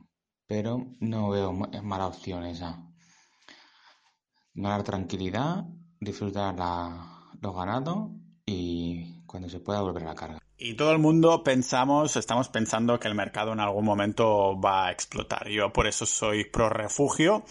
Pero 0.47 0.87
no 1.01 1.29
veo 1.29 1.51
mala 1.51 2.07
opción 2.07 2.45
esa. 2.45 2.81
Ganar 4.53 4.83
tranquilidad 4.83 5.65
disfrutar 5.99 6.55
la, 6.57 7.29
lo 7.41 7.53
ganado 7.53 8.11
y 8.45 9.25
cuando 9.25 9.49
se 9.49 9.59
pueda 9.59 9.81
volver 9.81 10.03
a 10.03 10.07
la 10.07 10.15
carga. 10.15 10.39
Y 10.55 10.75
todo 10.75 10.93
el 10.93 10.99
mundo 10.99 11.43
pensamos, 11.43 12.15
estamos 12.15 12.47
pensando 12.47 12.97
que 12.99 13.09
el 13.09 13.15
mercado 13.15 13.51
en 13.51 13.59
algún 13.59 13.83
momento 13.83 14.57
va 14.61 14.87
a 14.87 14.91
explotar. 14.93 15.49
Yo 15.49 15.73
por 15.73 15.87
eso 15.87 16.05
soy 16.05 16.45
pro 16.45 16.69
refugio 16.69 17.43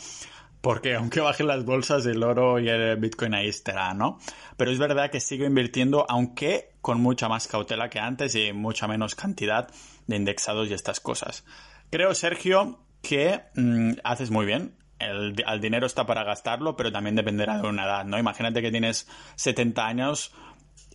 porque 0.63 0.95
aunque 0.95 1.21
bajen 1.21 1.49
las 1.49 1.65
bolsas, 1.65 2.07
el 2.07 2.23
oro 2.23 2.61
y 2.61 2.69
el 2.69 2.97
Bitcoin 2.97 3.35
ahí 3.35 3.49
estará, 3.49 3.93
¿no? 3.95 4.19
Pero 4.57 4.71
es 4.71 4.79
verdad 4.79 5.11
que 5.11 5.19
sigo 5.19 5.45
invirtiendo, 5.45 6.07
aunque 6.09 6.71
con 6.81 7.01
mucha 7.01 7.29
más 7.29 7.49
cautela 7.49 7.91
que 7.91 7.99
antes 7.99 8.35
y 8.37 8.53
mucha 8.53 8.87
menos 8.87 9.17
cantidad 9.17 9.69
de 10.07 10.17
indexados 10.17 10.71
y 10.71 10.75
estas 10.75 11.01
cosas. 11.01 11.45
Creo, 11.91 12.15
Sergio, 12.15 12.79
que 13.03 13.43
mm, 13.57 13.95
haces 14.05 14.31
muy 14.31 14.47
bien. 14.47 14.77
El, 15.01 15.35
el, 15.45 15.61
dinero 15.61 15.85
está 15.85 16.07
para 16.07 16.23
gastarlo, 16.23 16.77
pero 16.77 16.93
también 16.93 17.17
dependerá 17.17 17.61
de 17.61 17.69
una 17.69 17.85
edad, 17.85 18.05
¿no? 18.05 18.17
Imagínate 18.17 18.63
que 18.63 18.71
tienes 18.71 19.09
70 19.35 19.85
años, 19.85 20.33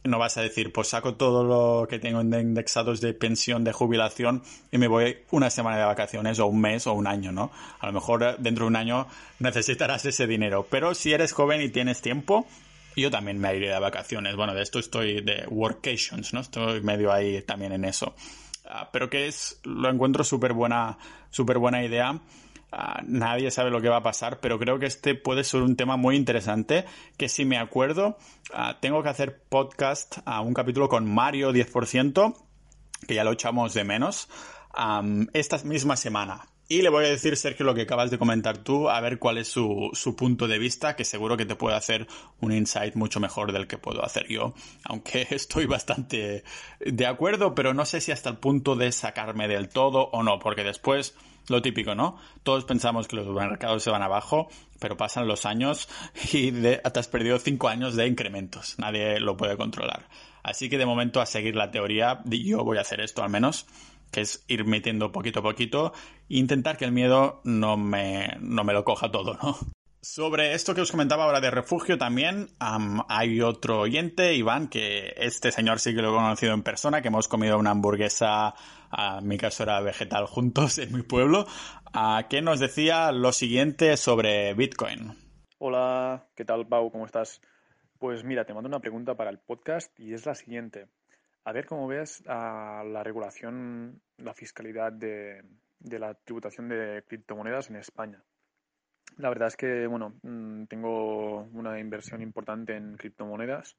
no 0.03 0.19
vas 0.19 0.37
a 0.37 0.41
decir, 0.41 0.71
pues 0.71 0.89
saco 0.89 1.15
todo 1.15 1.43
lo 1.43 1.87
que 1.87 1.99
tengo 1.99 2.21
indexados 2.21 3.01
de 3.01 3.13
pensión, 3.13 3.63
de 3.63 3.73
jubilación 3.73 4.43
y 4.71 4.77
me 4.77 4.87
voy 4.87 5.17
una 5.31 5.49
semana 5.49 5.77
de 5.77 5.85
vacaciones 5.85 6.39
o 6.39 6.47
un 6.47 6.61
mes 6.61 6.87
o 6.87 6.93
un 6.93 7.07
año, 7.07 7.31
¿no? 7.31 7.51
A 7.79 7.87
lo 7.87 7.93
mejor 7.93 8.23
eh, 8.23 8.35
dentro 8.39 8.65
de 8.65 8.69
un 8.69 8.75
año 8.75 9.07
necesitarás 9.39 10.05
ese 10.05 10.27
dinero. 10.27 10.67
Pero 10.69 10.93
si 10.93 11.13
eres 11.13 11.33
joven 11.33 11.61
y 11.61 11.69
tienes 11.69 12.01
tiempo, 12.01 12.47
yo 12.95 13.11
también 13.11 13.39
me 13.39 13.55
iré 13.55 13.69
de 13.69 13.79
vacaciones. 13.79 14.35
Bueno, 14.35 14.53
de 14.53 14.63
esto 14.63 14.79
estoy 14.79 15.21
de 15.21 15.45
workations, 15.49 16.33
¿no? 16.33 16.41
Estoy 16.41 16.81
medio 16.81 17.11
ahí 17.11 17.41
también 17.41 17.71
en 17.71 17.85
eso. 17.85 18.15
Ah, 18.65 18.89
pero 18.91 19.09
que 19.09 19.27
es, 19.27 19.59
lo 19.63 19.89
encuentro 19.89 20.23
súper 20.23 20.53
buena, 20.53 20.97
súper 21.29 21.57
buena 21.57 21.83
idea 21.83 22.19
Ah, 22.71 23.01
nadie 23.05 23.49
sabe 23.49 23.71
lo 23.71 23.81
que 23.81 23.87
va 23.87 23.97
a 23.97 24.03
pasar, 24.03 24.39
pero 24.39 24.59
creo 24.59 24.77
que 24.77 24.87
este 24.87 25.15
puede 25.15 25.43
ser 25.43 25.61
un 25.61 25.77
tema 25.77 25.95
muy 25.95 26.15
interesante, 26.17 26.85
que 27.17 27.29
si 27.29 27.45
me 27.45 27.57
acuerdo, 27.57 28.17
ah, 28.53 28.77
tengo 28.81 29.01
que 29.03 29.09
hacer 29.09 29.41
podcast 29.49 30.17
a 30.25 30.41
un 30.41 30.53
capítulo 30.53 30.89
con 30.89 31.09
Mario 31.09 31.53
10%, 31.53 32.35
que 33.07 33.15
ya 33.15 33.23
lo 33.23 33.31
echamos 33.31 33.73
de 33.73 33.83
menos, 33.83 34.27
esta 35.33 35.57
misma 35.63 35.95
semana. 35.95 36.49
Y 36.69 36.81
le 36.81 36.89
voy 36.89 37.05
a 37.05 37.09
decir, 37.09 37.37
Sergio, 37.37 37.65
lo 37.65 37.73
que 37.73 37.83
acabas 37.83 38.11
de 38.11 38.17
comentar 38.17 38.57
tú, 38.57 38.89
a 38.89 38.99
ver 38.99 39.19
cuál 39.19 39.37
es 39.37 39.47
su, 39.47 39.89
su, 39.93 40.17
punto 40.17 40.49
de 40.49 40.59
vista, 40.59 40.97
que 40.97 41.05
seguro 41.05 41.37
que 41.37 41.45
te 41.45 41.55
puede 41.55 41.77
hacer 41.77 42.07
un 42.41 42.51
insight 42.51 42.95
mucho 42.95 43.21
mejor 43.21 43.53
del 43.53 43.67
que 43.67 43.77
puedo 43.77 44.03
hacer 44.03 44.27
yo. 44.27 44.53
Aunque 44.83 45.25
estoy 45.31 45.65
bastante 45.65 46.43
de 46.81 47.05
acuerdo, 47.05 47.55
pero 47.55 47.73
no 47.73 47.85
sé 47.85 48.01
si 48.01 48.11
hasta 48.11 48.29
el 48.29 48.37
punto 48.37 48.75
de 48.75 48.91
sacarme 48.91 49.47
del 49.47 49.69
todo 49.69 50.09
o 50.11 50.23
no, 50.23 50.39
porque 50.39 50.65
después 50.65 51.15
lo 51.49 51.61
típico, 51.61 51.95
¿no? 51.95 52.17
Todos 52.43 52.65
pensamos 52.65 53.07
que 53.07 53.15
los 53.15 53.27
mercados 53.27 53.83
se 53.83 53.89
van 53.89 54.01
abajo, 54.01 54.49
pero 54.79 54.97
pasan 54.97 55.27
los 55.27 55.45
años 55.45 55.87
y 56.33 56.51
te 56.51 56.81
has 56.83 57.07
perdido 57.07 57.39
cinco 57.39 57.69
años 57.69 57.95
de 57.95 58.07
incrementos. 58.07 58.77
Nadie 58.77 59.19
lo 59.19 59.37
puede 59.37 59.57
controlar. 59.57 60.07
Así 60.43 60.69
que 60.69 60.77
de 60.77 60.85
momento 60.85 61.21
a 61.21 61.25
seguir 61.25 61.55
la 61.55 61.71
teoría, 61.71 62.21
yo 62.25 62.63
voy 62.63 62.77
a 62.77 62.81
hacer 62.81 63.01
esto 63.01 63.23
al 63.23 63.29
menos, 63.29 63.65
que 64.11 64.21
es 64.21 64.45
ir 64.47 64.65
metiendo 64.65 65.11
poquito 65.11 65.39
a 65.39 65.43
poquito 65.43 65.93
e 66.29 66.37
intentar 66.37 66.77
que 66.77 66.85
el 66.85 66.91
miedo 66.91 67.41
no 67.43 67.75
me, 67.75 68.37
no 68.39 68.63
me 68.63 68.73
lo 68.73 68.85
coja 68.85 69.11
todo, 69.11 69.37
¿no? 69.41 69.57
Sobre 70.09 70.53
esto 70.53 70.73
que 70.73 70.79
os 70.79 70.89
comentaba 70.89 71.25
ahora 71.25 71.41
de 71.41 71.51
refugio 71.51 71.97
también, 71.97 72.47
hay 73.09 73.41
otro 73.41 73.81
oyente, 73.81 74.33
Iván, 74.33 74.69
que 74.69 75.13
este 75.17 75.51
señor 75.51 75.81
sí 75.81 75.93
que 75.93 76.01
lo 76.01 76.11
he 76.11 76.15
conocido 76.15 76.53
en 76.53 76.63
persona, 76.63 77.01
que 77.01 77.09
hemos 77.09 77.27
comido 77.27 77.59
una 77.59 77.71
hamburguesa, 77.71 78.55
en 79.19 79.27
mi 79.27 79.37
caso 79.37 79.63
era 79.63 79.81
vegetal 79.81 80.25
juntos 80.27 80.77
en 80.77 80.95
mi 80.95 81.03
pueblo, 81.03 81.45
que 82.29 82.41
nos 82.41 82.61
decía 82.61 83.11
lo 83.11 83.33
siguiente 83.33 83.97
sobre 83.97 84.53
Bitcoin. 84.53 85.11
Hola, 85.59 86.25
¿qué 86.35 86.45
tal 86.45 86.65
Pau? 86.65 86.89
¿Cómo 86.89 87.05
estás? 87.05 87.41
Pues 87.99 88.23
mira, 88.23 88.45
te 88.45 88.53
mando 88.53 88.69
una 88.69 88.79
pregunta 88.79 89.15
para 89.15 89.29
el 89.29 89.39
podcast 89.39 89.91
y 89.99 90.13
es 90.13 90.25
la 90.25 90.35
siguiente. 90.35 90.87
A 91.43 91.51
ver 91.51 91.65
cómo 91.65 91.85
ves 91.85 92.23
la 92.25 93.01
regulación, 93.03 94.01
la 94.15 94.33
fiscalidad 94.33 94.93
de 94.93 95.43
la 95.81 96.13
tributación 96.13 96.69
de 96.69 97.03
criptomonedas 97.05 97.69
en 97.69 97.75
España. 97.75 98.23
La 99.17 99.29
verdad 99.29 99.47
es 99.47 99.57
que, 99.57 99.87
bueno, 99.87 100.13
mm, 100.21 100.65
tengo 100.65 101.41
una 101.53 101.79
inversión 101.79 102.21
importante 102.21 102.75
en 102.75 102.95
criptomonedas 102.97 103.75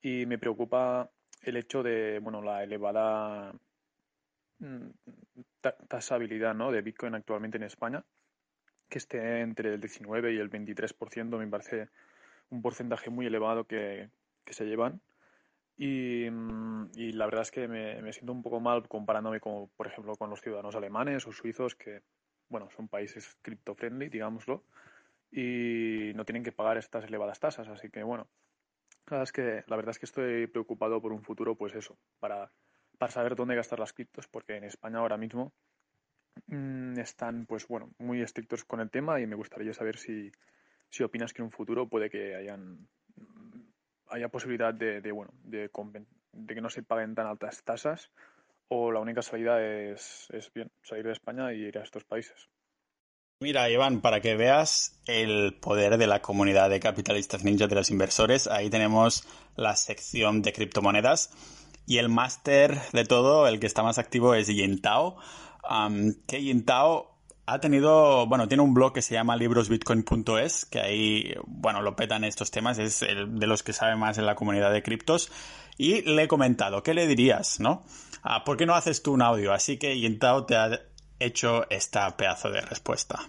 y 0.00 0.24
me 0.24 0.38
preocupa 0.38 1.10
el 1.42 1.56
hecho 1.58 1.82
de, 1.82 2.18
bueno, 2.20 2.40
la 2.40 2.62
elevada 2.62 3.52
mm, 4.58 4.88
tasabilidad, 5.88 6.54
¿no? 6.54 6.72
de 6.72 6.80
Bitcoin 6.80 7.14
actualmente 7.14 7.58
en 7.58 7.64
España, 7.64 8.04
que 8.88 8.98
esté 8.98 9.40
entre 9.40 9.74
el 9.74 9.80
19 9.80 10.32
y 10.32 10.38
el 10.38 10.50
23%, 10.50 11.38
me 11.38 11.46
parece 11.46 11.88
un 12.48 12.62
porcentaje 12.62 13.10
muy 13.10 13.26
elevado 13.26 13.64
que, 13.64 14.08
se 14.46 14.64
llevan. 14.64 15.00
Y, 15.76 16.28
mm, 16.30 16.90
y, 16.94 17.12
la 17.12 17.26
verdad 17.26 17.42
es 17.42 17.50
que 17.50 17.68
me, 17.68 18.00
me, 18.00 18.12
siento 18.14 18.32
un 18.32 18.42
poco 18.42 18.60
mal 18.60 18.88
comparándome, 18.88 19.40
con, 19.40 19.68
por 19.76 19.88
ejemplo, 19.88 20.14
con 20.16 20.30
los 20.30 20.40
ciudadanos 20.40 20.74
alemanes 20.74 21.26
o 21.26 21.32
suizos 21.32 21.74
que 21.74 22.02
bueno, 22.54 22.70
son 22.70 22.86
países 22.86 23.36
cripto-friendly, 23.42 24.08
digámoslo, 24.08 24.62
y 25.32 26.12
no 26.14 26.24
tienen 26.24 26.44
que 26.44 26.52
pagar 26.52 26.76
estas 26.76 27.04
elevadas 27.04 27.40
tasas. 27.40 27.66
Así 27.66 27.90
que, 27.90 28.04
bueno, 28.04 28.28
la 29.08 29.16
verdad 29.16 29.22
es 29.24 29.32
que, 29.32 29.64
la 29.66 29.74
verdad 29.74 29.90
es 29.90 29.98
que 29.98 30.06
estoy 30.06 30.46
preocupado 30.46 31.02
por 31.02 31.12
un 31.12 31.24
futuro, 31.24 31.56
pues 31.56 31.74
eso, 31.74 31.98
para, 32.20 32.52
para 32.96 33.10
saber 33.10 33.34
dónde 33.34 33.56
gastar 33.56 33.80
las 33.80 33.92
criptos, 33.92 34.28
porque 34.28 34.54
en 34.54 34.62
España 34.62 35.00
ahora 35.00 35.16
mismo 35.16 35.52
mm, 36.46 36.96
están, 37.00 37.44
pues 37.46 37.66
bueno, 37.66 37.90
muy 37.98 38.22
estrictos 38.22 38.64
con 38.64 38.78
el 38.78 38.88
tema 38.88 39.20
y 39.20 39.26
me 39.26 39.34
gustaría 39.34 39.72
saber 39.72 39.98
si, 39.98 40.30
si 40.90 41.02
opinas 41.02 41.32
que 41.32 41.42
en 41.42 41.46
un 41.46 41.50
futuro 41.50 41.88
puede 41.88 42.08
que 42.08 42.36
hayan 42.36 42.86
haya 44.10 44.28
posibilidad 44.28 44.72
de, 44.72 45.00
de 45.00 45.10
bueno, 45.10 45.32
de, 45.42 45.68
de 46.32 46.54
que 46.54 46.60
no 46.60 46.70
se 46.70 46.84
paguen 46.84 47.16
tan 47.16 47.26
altas 47.26 47.64
tasas 47.64 48.12
o 48.68 48.90
la 48.92 49.00
única 49.00 49.22
salida 49.22 49.62
es, 49.62 50.28
es 50.30 50.52
bien, 50.52 50.70
salir 50.82 51.04
de 51.04 51.12
España 51.12 51.52
y 51.52 51.62
ir 51.62 51.78
a 51.78 51.82
estos 51.82 52.04
países. 52.04 52.48
Mira, 53.40 53.68
Iván, 53.68 54.00
para 54.00 54.20
que 54.20 54.36
veas 54.36 55.00
el 55.06 55.58
poder 55.60 55.98
de 55.98 56.06
la 56.06 56.22
comunidad 56.22 56.70
de 56.70 56.80
capitalistas 56.80 57.44
ninja 57.44 57.66
de 57.66 57.74
los 57.74 57.90
inversores, 57.90 58.46
ahí 58.46 58.70
tenemos 58.70 59.26
la 59.56 59.76
sección 59.76 60.40
de 60.40 60.52
criptomonedas 60.52 61.30
y 61.86 61.98
el 61.98 62.08
máster 62.08 62.80
de 62.92 63.04
todo, 63.04 63.46
el 63.46 63.60
que 63.60 63.66
está 63.66 63.82
más 63.82 63.98
activo 63.98 64.34
es 64.34 64.46
Yintao, 64.46 65.18
que 66.26 66.42
Yintao 66.42 67.14
ha 67.46 67.60
tenido, 67.60 68.26
bueno, 68.26 68.48
tiene 68.48 68.62
un 68.62 68.72
blog 68.72 68.94
que 68.94 69.02
se 69.02 69.14
llama 69.14 69.36
librosbitcoin.es, 69.36 70.64
que 70.64 70.80
ahí, 70.80 71.34
bueno, 71.46 71.82
lo 71.82 71.94
petan 71.94 72.24
estos 72.24 72.50
temas, 72.50 72.78
es 72.78 73.02
el 73.02 73.38
de 73.38 73.46
los 73.46 73.62
que 73.62 73.74
sabe 73.74 73.96
más 73.96 74.16
en 74.16 74.26
la 74.26 74.34
comunidad 74.34 74.72
de 74.72 74.82
criptos. 74.82 75.30
Y 75.76 76.02
le 76.02 76.22
he 76.22 76.28
comentado, 76.28 76.82
¿qué 76.82 76.94
le 76.94 77.06
dirías, 77.06 77.60
no? 77.60 77.84
Ah, 78.26 78.42
¿Por 78.42 78.56
qué 78.56 78.64
no 78.64 78.74
haces 78.74 79.02
tú 79.02 79.12
un 79.12 79.20
audio? 79.20 79.52
Así 79.52 79.76
que 79.76 79.98
Yintao 79.98 80.46
te 80.46 80.56
ha 80.56 80.80
hecho 81.18 81.68
esta 81.68 82.16
pedazo 82.16 82.50
de 82.50 82.62
respuesta. 82.62 83.20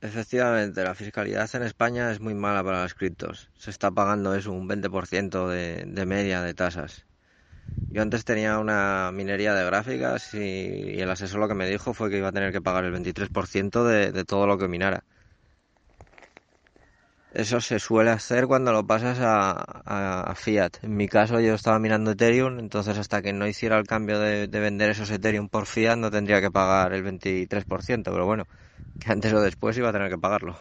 Efectivamente, 0.00 0.82
la 0.82 0.96
fiscalidad 0.96 1.48
en 1.54 1.62
España 1.62 2.10
es 2.10 2.18
muy 2.18 2.34
mala 2.34 2.64
para 2.64 2.82
los 2.82 2.94
criptos. 2.94 3.50
Se 3.56 3.70
está 3.70 3.92
pagando 3.92 4.34
eso, 4.34 4.50
un 4.50 4.68
20% 4.68 5.46
de, 5.46 5.84
de 5.86 6.06
media 6.06 6.42
de 6.42 6.54
tasas. 6.54 7.06
Yo 7.92 8.02
antes 8.02 8.24
tenía 8.24 8.58
una 8.58 9.12
minería 9.12 9.54
de 9.54 9.64
gráficas 9.64 10.34
y, 10.34 11.00
el 11.00 11.08
asesor 11.08 11.38
lo 11.38 11.46
que 11.46 11.54
me 11.54 11.68
dijo 11.68 11.94
fue 11.94 12.10
que 12.10 12.18
iba 12.18 12.28
a 12.28 12.32
tener 12.32 12.50
que 12.50 12.60
pagar 12.60 12.84
el 12.84 12.92
23% 12.92 13.84
de, 13.84 14.10
de 14.10 14.24
todo 14.24 14.48
lo 14.48 14.58
que 14.58 14.66
minara. 14.66 15.04
Eso 17.34 17.62
se 17.62 17.78
suele 17.78 18.10
hacer 18.10 18.46
cuando 18.46 18.72
lo 18.72 18.86
pasas 18.86 19.18
a, 19.22 20.34
Fiat. 20.36 20.84
En 20.84 20.96
mi 20.96 21.08
caso 21.08 21.40
yo 21.40 21.54
estaba 21.54 21.78
minando 21.78 22.10
Ethereum, 22.10 22.58
entonces 22.58 22.98
hasta 22.98 23.22
que 23.22 23.32
no 23.32 23.46
hiciera 23.46 23.78
el 23.78 23.86
cambio 23.86 24.18
de, 24.18 24.48
de, 24.48 24.60
vender 24.60 24.90
esos 24.90 25.10
Ethereum 25.10 25.48
por 25.48 25.64
Fiat 25.66 25.96
no 25.96 26.10
tendría 26.10 26.42
que 26.42 26.50
pagar 26.50 26.92
el 26.92 27.02
23%, 27.02 28.04
pero 28.04 28.26
bueno, 28.26 28.46
que 29.00 29.12
antes 29.12 29.32
o 29.32 29.40
después 29.40 29.78
iba 29.78 29.88
a 29.88 29.92
tener 29.92 30.10
que 30.10 30.18
pagarlo. 30.18 30.58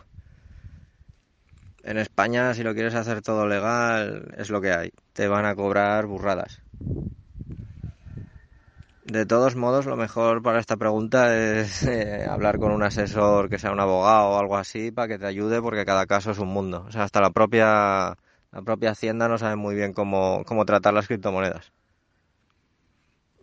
En 1.84 1.97
España 1.97 2.53
si 2.53 2.63
lo 2.63 2.73
quieres 2.73 2.95
hacer 2.95 3.21
todo 3.21 3.47
legal 3.47 4.34
es 4.38 4.49
lo 4.49 4.62
que 4.62 4.71
hay, 4.71 4.91
te 5.13 5.27
van 5.27 5.45
a 5.45 5.55
cobrar 5.55 6.05
burradas. 6.05 6.62
De 9.12 9.26
todos 9.26 9.58
modos, 9.58 9.88
lo 9.88 9.97
mejor 9.97 10.41
para 10.41 10.62
esta 10.62 10.78
pregunta 10.78 11.38
es 11.38 11.84
eh, 11.84 12.26
hablar 12.30 12.60
con 12.60 12.71
un 12.71 12.82
asesor 12.82 13.50
que 13.50 13.60
sea 13.60 13.74
un 13.74 13.82
abogado 13.82 14.30
o 14.30 14.39
algo 14.39 14.56
así 14.56 14.89
para 14.89 15.10
que 15.10 15.19
te 15.19 15.26
ayude 15.26 15.62
porque 15.62 15.84
cada 15.84 16.06
caso 16.06 16.32
es 16.32 16.39
un 16.39 16.47
mundo. 16.47 16.86
O 16.88 16.91
sea, 16.93 17.04
hasta 17.04 17.19
la 17.19 17.32
propia, 17.32 18.15
la 18.54 18.62
propia 18.63 18.91
Hacienda 18.91 19.28
no 19.28 19.38
sabe 19.38 19.58
muy 19.58 19.76
bien 19.76 19.91
cómo, 19.91 20.45
cómo 20.45 20.65
tratar 20.65 20.93
las 20.93 21.08
criptomonedas. 21.08 21.74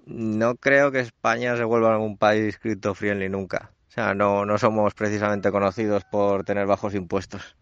No 0.06 0.54
creo 0.56 0.90
que 0.90 1.00
España 1.00 1.54
se 1.54 1.64
vuelva 1.64 1.98
un 1.98 2.16
país 2.16 2.58
cripto-friendly 2.58 3.28
nunca. 3.28 3.70
O 3.88 3.90
sea, 3.90 4.14
no, 4.14 4.46
no 4.46 4.56
somos 4.56 4.94
precisamente 4.94 5.50
conocidos 5.50 6.02
por 6.06 6.44
tener 6.44 6.66
bajos 6.66 6.94
impuestos. 6.94 7.56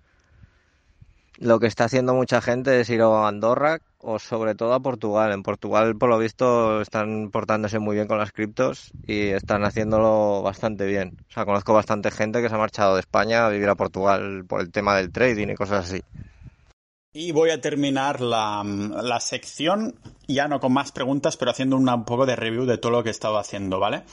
Lo 1.39 1.59
que 1.59 1.67
está 1.67 1.87
haciendo 1.87 2.15
mucha 2.15 2.41
gente 2.41 2.81
es 2.81 2.89
ir 2.89 3.03
a 3.03 3.27
Andorra 3.27 3.81
o 4.07 4.21
sobre 4.21 4.55
todo 4.55 4.73
a 4.73 4.81
Portugal. 4.81 5.33
En 5.33 5.43
Portugal, 5.43 5.97
por 5.97 6.09
lo 6.09 6.19
visto, 6.19 6.81
están 6.81 7.31
portándose 7.33 7.81
muy 7.81 7.97
bien 7.97 8.07
con 8.07 8.19
las 8.19 8.31
criptos 8.31 8.93
y 9.05 9.31
están 9.31 9.65
haciéndolo 9.65 10.43
bastante 10.43 10.87
bien. 10.87 11.19
O 11.29 11.33
sea, 11.33 11.45
conozco 11.45 11.75
bastante 11.75 12.13
gente 12.13 12.41
que 12.41 12.49
se 12.49 12.55
ha 12.55 12.59
marchado 12.59 12.95
de 12.95 13.01
España 13.01 13.45
a 13.45 13.51
vivir 13.51 13.69
a 13.69 13.75
Portugal 13.75 14.45
por 14.47 14.61
el 14.61 14.71
tema 14.71 14.97
del 14.97 15.11
trading 15.11 15.49
y 15.49 15.55
cosas 15.57 15.91
así. 15.91 16.03
Y 17.13 17.33
voy 17.33 17.51
a 17.51 17.61
terminar 17.61 18.21
la, 18.21 18.63
la 18.65 19.19
sección, 19.19 19.97
ya 20.29 20.47
no 20.47 20.61
con 20.61 20.73
más 20.73 20.93
preguntas, 20.93 21.37
pero 21.37 21.51
haciendo 21.51 21.77
un 21.77 22.05
poco 22.05 22.27
de 22.27 22.37
review 22.37 22.65
de 22.65 22.79
todo 22.79 22.93
lo 22.93 23.03
que 23.03 23.09
he 23.09 23.13
estado 23.13 23.39
haciendo, 23.39 23.81
¿vale? 23.81 24.05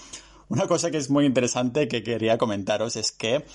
Una 0.49 0.67
cosa 0.67 0.89
que 0.89 0.97
es 0.97 1.12
muy 1.12 1.25
interesante 1.25 1.88
que 1.88 2.01
quería 2.01 2.39
comentaros 2.39 2.95
es 2.95 3.12
que 3.12 3.45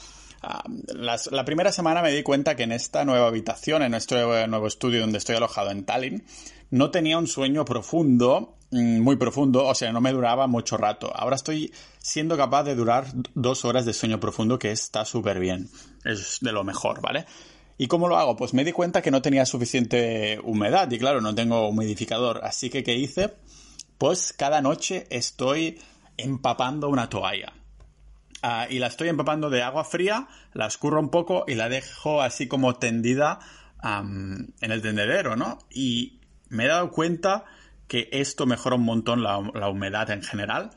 la 0.40 1.44
primera 1.44 1.72
semana 1.72 2.02
me 2.02 2.12
di 2.12 2.22
cuenta 2.22 2.54
que 2.56 2.62
en 2.62 2.72
esta 2.72 3.04
nueva 3.04 3.26
habitación, 3.26 3.82
en 3.82 3.90
nuestro 3.90 4.46
nuevo 4.46 4.66
estudio 4.66 5.00
donde 5.00 5.18
estoy 5.18 5.36
alojado 5.36 5.70
en 5.70 5.84
Tallinn, 5.84 6.24
no 6.70 6.90
tenía 6.90 7.18
un 7.18 7.26
sueño 7.26 7.64
profundo, 7.64 8.56
mm, 8.70 9.00
muy 9.00 9.16
profundo, 9.16 9.66
o 9.66 9.74
sea, 9.74 9.92
no 9.92 10.00
me 10.00 10.12
duraba 10.12 10.46
mucho 10.46 10.76
rato. 10.76 11.10
Ahora 11.14 11.36
estoy 11.36 11.72
siendo 11.98 12.36
capaz 12.36 12.64
de 12.64 12.74
durar 12.74 13.06
dos 13.34 13.64
horas 13.64 13.84
de 13.84 13.94
sueño 13.94 14.20
profundo, 14.20 14.58
que 14.58 14.70
está 14.70 15.04
súper 15.04 15.40
bien. 15.40 15.68
Es 16.04 16.38
de 16.40 16.52
lo 16.52 16.64
mejor, 16.64 17.00
¿vale? 17.00 17.26
¿Y 17.78 17.86
cómo 17.86 18.08
lo 18.08 18.18
hago? 18.18 18.36
Pues 18.36 18.54
me 18.54 18.64
di 18.64 18.72
cuenta 18.72 19.02
que 19.02 19.10
no 19.10 19.22
tenía 19.22 19.46
suficiente 19.46 20.40
humedad 20.42 20.90
y 20.90 20.98
claro, 20.98 21.20
no 21.20 21.34
tengo 21.34 21.68
humidificador. 21.68 22.40
Así 22.44 22.70
que, 22.70 22.82
¿qué 22.82 22.96
hice? 22.96 23.34
Pues 23.98 24.32
cada 24.32 24.60
noche 24.60 25.06
estoy 25.10 25.78
empapando 26.16 26.88
una 26.88 27.08
toalla. 27.08 27.52
Ah, 28.42 28.66
y 28.70 28.78
la 28.78 28.86
estoy 28.86 29.08
empapando 29.08 29.50
de 29.50 29.62
agua 29.62 29.84
fría, 29.84 30.28
la 30.52 30.66
escurro 30.66 31.00
un 31.00 31.10
poco 31.10 31.44
y 31.48 31.54
la 31.54 31.68
dejo 31.68 32.22
así 32.22 32.46
como 32.46 32.76
tendida 32.76 33.40
en 33.82 34.52
el 34.60 34.82
tendedero, 34.82 35.36
¿no? 35.36 35.58
Y 35.70 36.20
me 36.48 36.64
he 36.64 36.68
dado 36.68 36.90
cuenta 36.90 37.44
que 37.86 38.08
esto 38.12 38.46
mejora 38.46 38.76
un 38.76 38.84
montón 38.84 39.22
la, 39.22 39.38
humedad 39.38 40.10
en 40.10 40.22
general 40.22 40.70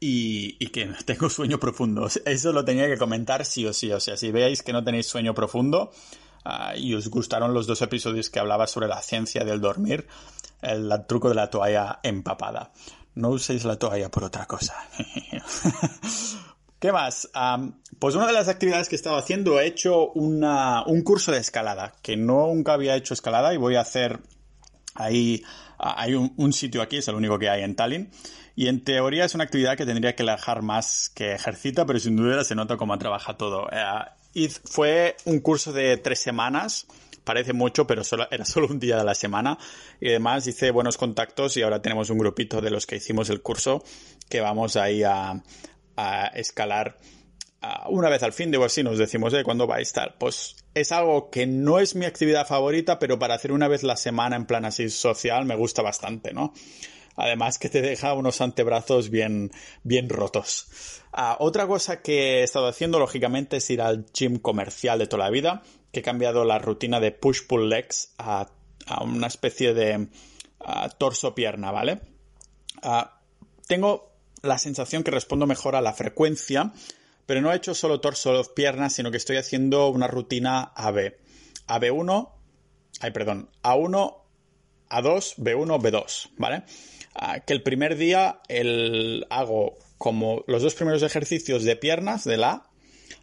y, 0.00 0.54
que 0.68 0.86
tengo 1.04 1.28
sueño 1.28 1.58
profundo. 1.58 2.08
Eso 2.24 2.52
lo 2.52 2.64
tenía 2.64 2.86
que 2.86 2.96
comentar 2.96 3.44
sí 3.44 3.66
o 3.66 3.72
sí. 3.72 3.92
O 3.92 4.00
sea, 4.00 4.16
si 4.16 4.30
veis 4.30 4.62
que 4.62 4.72
no 4.72 4.84
tenéis 4.84 5.06
sueño 5.06 5.34
profundo 5.34 5.90
ah, 6.44 6.74
y 6.76 6.94
os 6.94 7.08
gustaron 7.08 7.52
los 7.52 7.66
dos 7.66 7.82
episodios 7.82 8.30
que 8.30 8.38
hablaba 8.38 8.66
sobre 8.66 8.88
la 8.88 9.02
ciencia 9.02 9.44
del 9.44 9.60
dormir, 9.60 10.06
el 10.62 10.90
truco 11.06 11.28
de 11.28 11.34
la 11.34 11.50
toalla 11.50 12.00
empapada. 12.02 12.72
No 13.14 13.28
uséis 13.30 13.64
la 13.64 13.78
toalla 13.78 14.10
por 14.10 14.24
otra 14.24 14.46
cosa. 14.46 14.74
¿Qué 16.82 16.90
más? 16.90 17.30
pues 18.00 18.16
una 18.16 18.26
de 18.26 18.32
las 18.32 18.48
actividades 18.48 18.88
que 18.88 18.96
he 18.96 18.98
estado 18.98 19.16
haciendo 19.16 19.60
he 19.60 19.66
hecho 19.68 20.10
un 20.10 21.02
curso 21.04 21.30
de 21.30 21.38
escalada, 21.38 21.94
que 22.02 22.16
nunca 22.16 22.72
había 22.72 22.96
hecho 22.96 23.14
escalada 23.14 23.54
y 23.54 23.56
voy 23.56 23.76
a 23.76 23.82
hacer 23.82 24.18
ahí, 24.96 25.44
hay 25.78 26.14
un, 26.14 26.52
sitio 26.52 26.82
aquí, 26.82 26.96
es 26.96 27.06
el 27.06 27.14
único 27.14 27.38
que 27.38 27.48
hay 27.48 27.62
en 27.62 27.76
Tallinn. 27.76 28.10
Y 28.56 28.66
en 28.66 28.82
teoría 28.82 29.26
es 29.26 29.34
una 29.36 29.44
actividad 29.44 29.76
que 29.76 29.86
tendría 29.86 30.16
que 30.16 30.24
dejar 30.24 30.62
más 30.62 31.08
que 31.14 31.34
ejercita, 31.34 31.86
pero 31.86 32.00
sin 32.00 32.16
duda 32.16 32.42
se 32.42 32.56
nota 32.56 32.76
cómo 32.76 32.98
trabaja 32.98 33.36
todo. 33.36 33.68
Eh, 33.70 34.48
fue 34.64 35.14
un 35.24 35.38
curso 35.38 35.72
de 35.72 35.98
tres 35.98 36.18
semanas, 36.18 36.88
parece 37.22 37.52
mucho, 37.52 37.86
pero 37.86 38.02
solo, 38.02 38.26
era 38.28 38.44
solo 38.44 38.66
un 38.66 38.80
día 38.80 38.96
de 38.96 39.04
la 39.04 39.14
semana. 39.14 39.56
Y 40.00 40.08
además 40.08 40.48
hice 40.48 40.72
buenos 40.72 40.96
contactos 40.96 41.56
y 41.56 41.62
ahora 41.62 41.80
tenemos 41.80 42.10
un 42.10 42.18
grupito 42.18 42.60
de 42.60 42.70
los 42.70 42.86
que 42.86 42.96
hicimos 42.96 43.30
el 43.30 43.40
curso 43.40 43.84
que 44.28 44.40
vamos 44.40 44.74
ahí 44.74 45.04
a, 45.04 45.42
a 45.96 46.26
escalar 46.34 46.98
ah, 47.60 47.86
una 47.88 48.08
vez 48.08 48.22
al 48.22 48.32
fin, 48.32 48.50
digo 48.50 48.64
así, 48.64 48.82
nos 48.82 48.98
decimos, 48.98 49.32
¿eh? 49.34 49.44
¿Cuándo 49.44 49.66
va 49.66 49.76
a? 49.76 50.14
Pues 50.18 50.56
es 50.74 50.92
algo 50.92 51.30
que 51.30 51.46
no 51.46 51.78
es 51.78 51.94
mi 51.94 52.06
actividad 52.06 52.46
favorita, 52.46 52.98
pero 52.98 53.18
para 53.18 53.34
hacer 53.34 53.52
una 53.52 53.68
vez 53.68 53.82
la 53.82 53.96
semana 53.96 54.36
en 54.36 54.46
plan 54.46 54.64
así 54.64 54.88
social 54.90 55.44
me 55.44 55.56
gusta 55.56 55.82
bastante, 55.82 56.32
¿no? 56.32 56.52
Además 57.16 57.58
que 57.58 57.68
te 57.68 57.82
deja 57.82 58.14
unos 58.14 58.40
antebrazos 58.40 59.10
bien, 59.10 59.50
bien 59.82 60.08
rotos. 60.08 61.02
Ah, 61.12 61.36
otra 61.40 61.66
cosa 61.66 62.00
que 62.00 62.40
he 62.40 62.42
estado 62.42 62.68
haciendo, 62.68 62.98
lógicamente, 62.98 63.58
es 63.58 63.70
ir 63.70 63.82
al 63.82 64.06
gym 64.12 64.38
comercial 64.38 64.98
de 64.98 65.06
toda 65.06 65.24
la 65.24 65.30
vida, 65.30 65.62
que 65.92 66.00
he 66.00 66.02
cambiado 66.02 66.44
la 66.44 66.58
rutina 66.58 67.00
de 67.00 67.12
push-pull 67.12 67.68
legs 67.68 68.14
a, 68.18 68.48
una 69.02 69.26
especie 69.26 69.74
de 69.74 70.08
torso-pierna, 70.98 71.70
¿vale? 71.70 72.00
tengo 73.68 74.11
la 74.42 74.58
sensación 74.58 75.04
que 75.04 75.10
respondo 75.10 75.46
mejor 75.46 75.76
a 75.76 75.80
la 75.80 75.92
frecuencia, 75.92 76.72
pero 77.26 77.40
no 77.40 77.52
he 77.52 77.56
hecho 77.56 77.74
solo 77.74 78.00
torso 78.00 78.38
o 78.38 78.54
piernas, 78.54 78.94
sino 78.94 79.10
que 79.10 79.16
estoy 79.16 79.36
haciendo 79.36 79.88
una 79.88 80.08
rutina 80.08 80.72
AB. 80.74 81.14
AB1, 81.68 82.32
ay, 83.00 83.10
perdón, 83.12 83.50
A1, 83.62 84.16
A2, 84.90 85.36
B1, 85.36 85.80
B2, 85.80 86.30
¿vale? 86.36 86.64
Ah, 87.14 87.40
que 87.40 87.52
el 87.52 87.62
primer 87.62 87.96
día 87.96 88.40
el, 88.48 89.26
hago 89.30 89.78
como 89.98 90.44
los 90.46 90.62
dos 90.62 90.74
primeros 90.74 91.02
ejercicios 91.02 91.62
de 91.62 91.76
piernas 91.76 92.24
de 92.24 92.36
la 92.36 92.68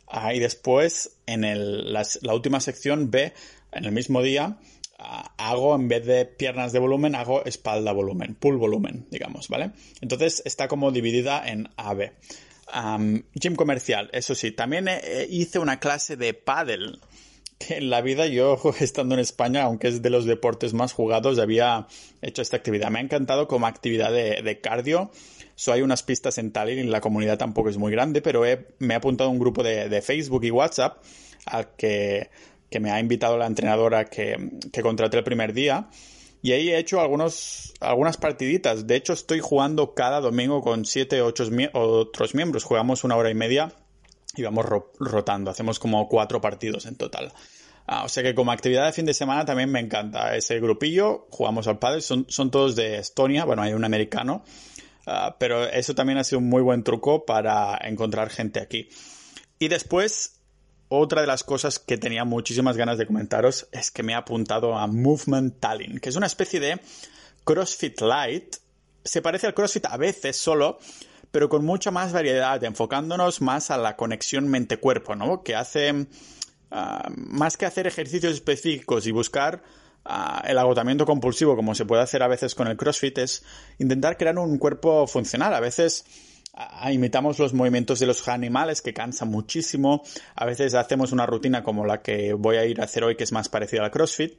A 0.07 0.33
y 0.33 0.39
después 0.39 1.17
en 1.25 1.43
el, 1.43 1.91
la 1.93 2.33
última 2.33 2.61
sección 2.61 3.11
B, 3.11 3.33
en 3.71 3.85
el 3.85 3.91
mismo 3.91 4.21
día, 4.21 4.57
hago 4.99 5.75
en 5.75 5.87
vez 5.87 6.05
de 6.05 6.25
piernas 6.25 6.73
de 6.73 6.79
volumen, 6.79 7.15
hago 7.15 7.45
espalda 7.45 7.91
volumen, 7.91 8.35
pull 8.35 8.57
volumen, 8.57 9.07
digamos, 9.09 9.47
¿vale? 9.47 9.71
Entonces 10.01 10.41
está 10.45 10.67
como 10.67 10.91
dividida 10.91 11.47
en 11.47 11.69
AB. 11.77 12.11
gym 13.33 13.55
comercial, 13.55 14.09
eso 14.13 14.35
sí, 14.35 14.51
también 14.51 14.89
hice 15.29 15.59
una 15.59 15.79
clase 15.79 16.17
de 16.17 16.33
paddle. 16.33 16.99
Que 17.57 17.77
en 17.77 17.89
la 17.89 17.99
vida 18.01 18.25
yo, 18.27 18.57
estando 18.79 19.15
en 19.15 19.21
España, 19.21 19.63
aunque 19.63 19.87
es 19.89 20.01
de 20.01 20.09
los 20.09 20.25
deportes 20.25 20.73
más 20.73 20.93
jugados, 20.93 21.39
había 21.39 21.87
hecho 22.21 22.41
esta 22.41 22.57
actividad. 22.57 22.89
Me 22.89 22.99
ha 22.99 23.01
encantado 23.01 23.47
como 23.47 23.67
actividad 23.67 24.11
de, 24.11 24.59
cardio. 24.61 25.11
So, 25.55 25.73
hay 25.73 25.81
unas 25.81 26.03
pistas 26.03 26.37
en 26.37 26.51
Tallinn 26.51 26.87
y 26.87 26.89
la 26.89 27.01
comunidad 27.01 27.37
tampoco 27.37 27.69
es 27.69 27.77
muy 27.77 27.91
grande, 27.91 28.21
pero 28.21 28.43
me 28.79 28.93
he 28.93 28.97
apuntado 28.97 29.29
a 29.29 29.33
un 29.33 29.39
grupo 29.39 29.61
de 29.61 30.01
Facebook 30.01 30.45
y 30.45 30.51
WhatsApp 30.51 31.03
al 31.45 31.75
que 31.75 32.29
que 32.69 32.79
me 32.79 32.91
ha 32.91 32.99
invitado 32.99 33.37
la 33.37 33.47
entrenadora 33.47 34.05
que, 34.05 34.51
que 34.71 34.81
contraté 34.81 35.17
el 35.17 35.23
primer 35.23 35.53
día. 35.53 35.89
Y 36.41 36.53
ahí 36.53 36.69
he 36.69 36.77
hecho 36.77 37.01
algunos, 37.01 37.73
algunas 37.81 38.17
partiditas. 38.17 38.87
De 38.87 38.95
hecho, 38.95 39.13
estoy 39.13 39.41
jugando 39.41 39.93
cada 39.93 40.21
domingo 40.21 40.61
con 40.61 40.85
siete 40.85 41.21
ocho 41.21 41.49
otros 41.73 42.33
miembros. 42.33 42.63
Jugamos 42.63 43.03
una 43.03 43.17
hora 43.17 43.29
y 43.29 43.35
media 43.35 43.73
y 44.35 44.43
vamos 44.43 44.65
rotando. 44.99 45.51
Hacemos 45.51 45.79
como 45.79 46.07
cuatro 46.07 46.39
partidos 46.39 46.85
en 46.85 46.95
total. 46.95 47.33
Ah, 47.87 48.03
o 48.05 48.09
sea 48.09 48.23
que 48.23 48.35
como 48.35 48.51
actividad 48.51 48.85
de 48.85 48.93
fin 48.93 49.05
de 49.05 49.13
semana 49.13 49.43
también 49.45 49.69
me 49.69 49.79
encanta 49.79 50.35
ese 50.35 50.59
grupillo. 50.59 51.27
Jugamos 51.29 51.67
al 51.67 51.79
padre. 51.79 52.01
Son, 52.01 52.25
son 52.29 52.51
todos 52.51 52.75
de 52.75 52.99
Estonia. 52.99 53.43
Bueno, 53.43 53.61
hay 53.61 53.73
un 53.73 53.83
americano. 53.83 54.43
Ah, 55.05 55.35
pero 55.39 55.65
eso 55.65 55.93
también 55.93 56.19
ha 56.19 56.23
sido 56.23 56.39
un 56.39 56.47
muy 56.47 56.61
buen 56.61 56.83
truco 56.83 57.25
para 57.25 57.77
encontrar 57.81 58.29
gente 58.29 58.61
aquí. 58.61 58.87
Y 59.57 59.67
después 59.67 60.38
otra 60.89 61.21
de 61.21 61.27
las 61.27 61.43
cosas 61.43 61.77
que 61.79 61.97
tenía 61.97 62.25
muchísimas 62.25 62.75
ganas 62.75 62.97
de 62.97 63.05
comentaros 63.05 63.67
es 63.71 63.91
que 63.91 64.03
me 64.03 64.13
he 64.13 64.15
apuntado 64.15 64.75
a 64.75 64.87
Movement 64.87 65.59
Tallinn, 65.59 65.99
que 65.99 66.09
es 66.09 66.15
una 66.15 66.25
especie 66.25 66.59
de 66.59 66.81
CrossFit 67.43 68.01
Light. 68.01 68.55
Se 69.03 69.21
parece 69.21 69.47
al 69.47 69.53
CrossFit 69.53 69.85
a 69.85 69.97
veces 69.97 70.35
solo, 70.35 70.79
pero 71.31 71.47
con 71.47 71.63
mucha 71.63 71.91
más 71.91 72.11
variedad, 72.11 72.63
enfocándonos 72.63 73.39
más 73.41 73.69
a 73.69 73.77
la 73.77 73.95
conexión 73.95 74.47
mente-cuerpo, 74.47 75.15
¿no? 75.15 75.43
Que 75.43 75.55
hace 75.55 76.07
ah, 76.71 77.07
más 77.15 77.55
que 77.55 77.67
hacer 77.67 77.85
ejercicios 77.85 78.33
específicos 78.33 79.05
y 79.05 79.11
buscar 79.11 79.61
ah, 80.05 80.43
el 80.47 80.57
agotamiento 80.57 81.05
compulsivo, 81.05 81.55
como 81.55 81.75
se 81.75 81.85
puede 81.85 82.01
hacer 82.01 82.23
a 82.23 82.27
veces 82.27 82.55
con 82.55 82.67
el 82.67 82.77
CrossFit, 82.77 83.19
es 83.19 83.43
intentar 83.77 84.17
crear 84.17 84.39
un 84.39 84.57
cuerpo 84.57 85.05
funcional. 85.05 85.53
A 85.53 85.59
veces 85.59 86.05
imitamos 86.91 87.39
los 87.39 87.53
movimientos 87.53 87.99
de 87.99 88.07
los 88.07 88.27
animales 88.27 88.81
que 88.81 88.93
cansan 88.93 89.29
muchísimo. 89.29 90.03
A 90.35 90.45
veces 90.45 90.73
hacemos 90.73 91.11
una 91.11 91.25
rutina 91.25 91.63
como 91.63 91.85
la 91.85 92.01
que 92.01 92.33
voy 92.33 92.57
a 92.57 92.65
ir 92.65 92.81
a 92.81 92.85
hacer 92.85 93.03
hoy, 93.03 93.15
que 93.15 93.23
es 93.23 93.31
más 93.31 93.49
parecida 93.49 93.83
al 93.83 93.91
CrossFit. 93.91 94.33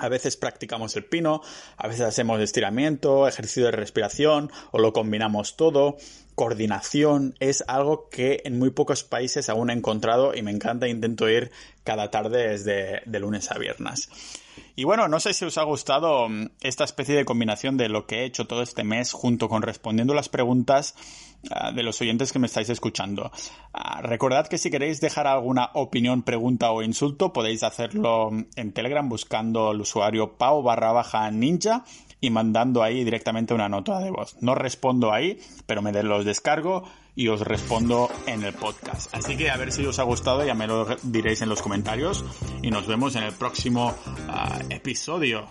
A 0.00 0.08
veces 0.08 0.38
practicamos 0.38 0.96
el 0.96 1.04
pino, 1.04 1.42
a 1.76 1.86
veces 1.86 2.06
hacemos 2.06 2.40
estiramiento, 2.40 3.28
ejercicio 3.28 3.66
de 3.66 3.72
respiración 3.72 4.50
o 4.70 4.78
lo 4.78 4.94
combinamos 4.94 5.56
todo. 5.56 5.98
Coordinación 6.34 7.34
es 7.38 7.62
algo 7.68 8.08
que 8.08 8.40
en 8.44 8.58
muy 8.58 8.70
pocos 8.70 9.04
países 9.04 9.50
aún 9.50 9.68
he 9.68 9.74
encontrado 9.74 10.34
y 10.34 10.40
me 10.40 10.52
encanta. 10.52 10.88
Intento 10.88 11.28
ir 11.28 11.50
cada 11.84 12.10
tarde 12.10 12.48
desde 12.48 13.02
de 13.04 13.20
lunes 13.20 13.50
a 13.50 13.58
viernes. 13.58 14.08
Y 14.80 14.84
bueno, 14.84 15.08
no 15.08 15.20
sé 15.20 15.34
si 15.34 15.44
os 15.44 15.58
ha 15.58 15.62
gustado 15.64 16.26
mm, 16.26 16.52
esta 16.62 16.84
especie 16.84 17.14
de 17.14 17.26
combinación 17.26 17.76
de 17.76 17.90
lo 17.90 18.06
que 18.06 18.20
he 18.20 18.24
hecho 18.24 18.46
todo 18.46 18.62
este 18.62 18.82
mes 18.82 19.12
junto 19.12 19.46
con 19.46 19.60
respondiendo 19.60 20.14
las 20.14 20.30
preguntas 20.30 20.94
ah, 21.50 21.70
de 21.70 21.82
los 21.82 22.00
oyentes 22.00 22.32
que 22.32 22.38
me 22.38 22.46
estáis 22.46 22.70
escuchando. 22.70 23.30
Ah, 23.74 24.00
recordad 24.00 24.46
que 24.46 24.56
si 24.56 24.70
queréis 24.70 25.02
dejar 25.02 25.26
alguna 25.26 25.68
opinión, 25.74 26.22
pregunta 26.22 26.70
o 26.70 26.82
insulto, 26.82 27.30
podéis 27.30 27.62
hacerlo 27.62 28.30
en 28.56 28.72
Telegram 28.72 29.06
buscando 29.06 29.72
el 29.72 29.82
usuario 29.82 30.38
pau 30.38 30.62
barra 30.62 30.92
baja 30.92 31.30
ninja 31.30 31.84
y 32.20 32.30
mandando 32.30 32.82
ahí 32.82 33.04
directamente 33.04 33.54
una 33.54 33.68
nota 33.68 33.98
de 33.98 34.10
voz. 34.10 34.36
No 34.40 34.54
respondo 34.54 35.12
ahí, 35.12 35.38
pero 35.66 35.82
me 35.82 35.92
los 36.02 36.24
descargo 36.24 36.84
y 37.14 37.28
os 37.28 37.40
respondo 37.40 38.08
en 38.26 38.44
el 38.44 38.54
podcast. 38.54 39.14
Así 39.14 39.36
que 39.36 39.50
a 39.50 39.56
ver 39.56 39.72
si 39.72 39.84
os 39.84 39.98
ha 39.98 40.04
gustado, 40.04 40.44
ya 40.44 40.54
me 40.54 40.66
lo 40.66 40.86
diréis 41.02 41.42
en 41.42 41.48
los 41.48 41.62
comentarios 41.62 42.24
y 42.62 42.70
nos 42.70 42.86
vemos 42.86 43.16
en 43.16 43.24
el 43.24 43.32
próximo 43.32 43.94
ah, 44.28 44.58
episodio. 44.70 45.46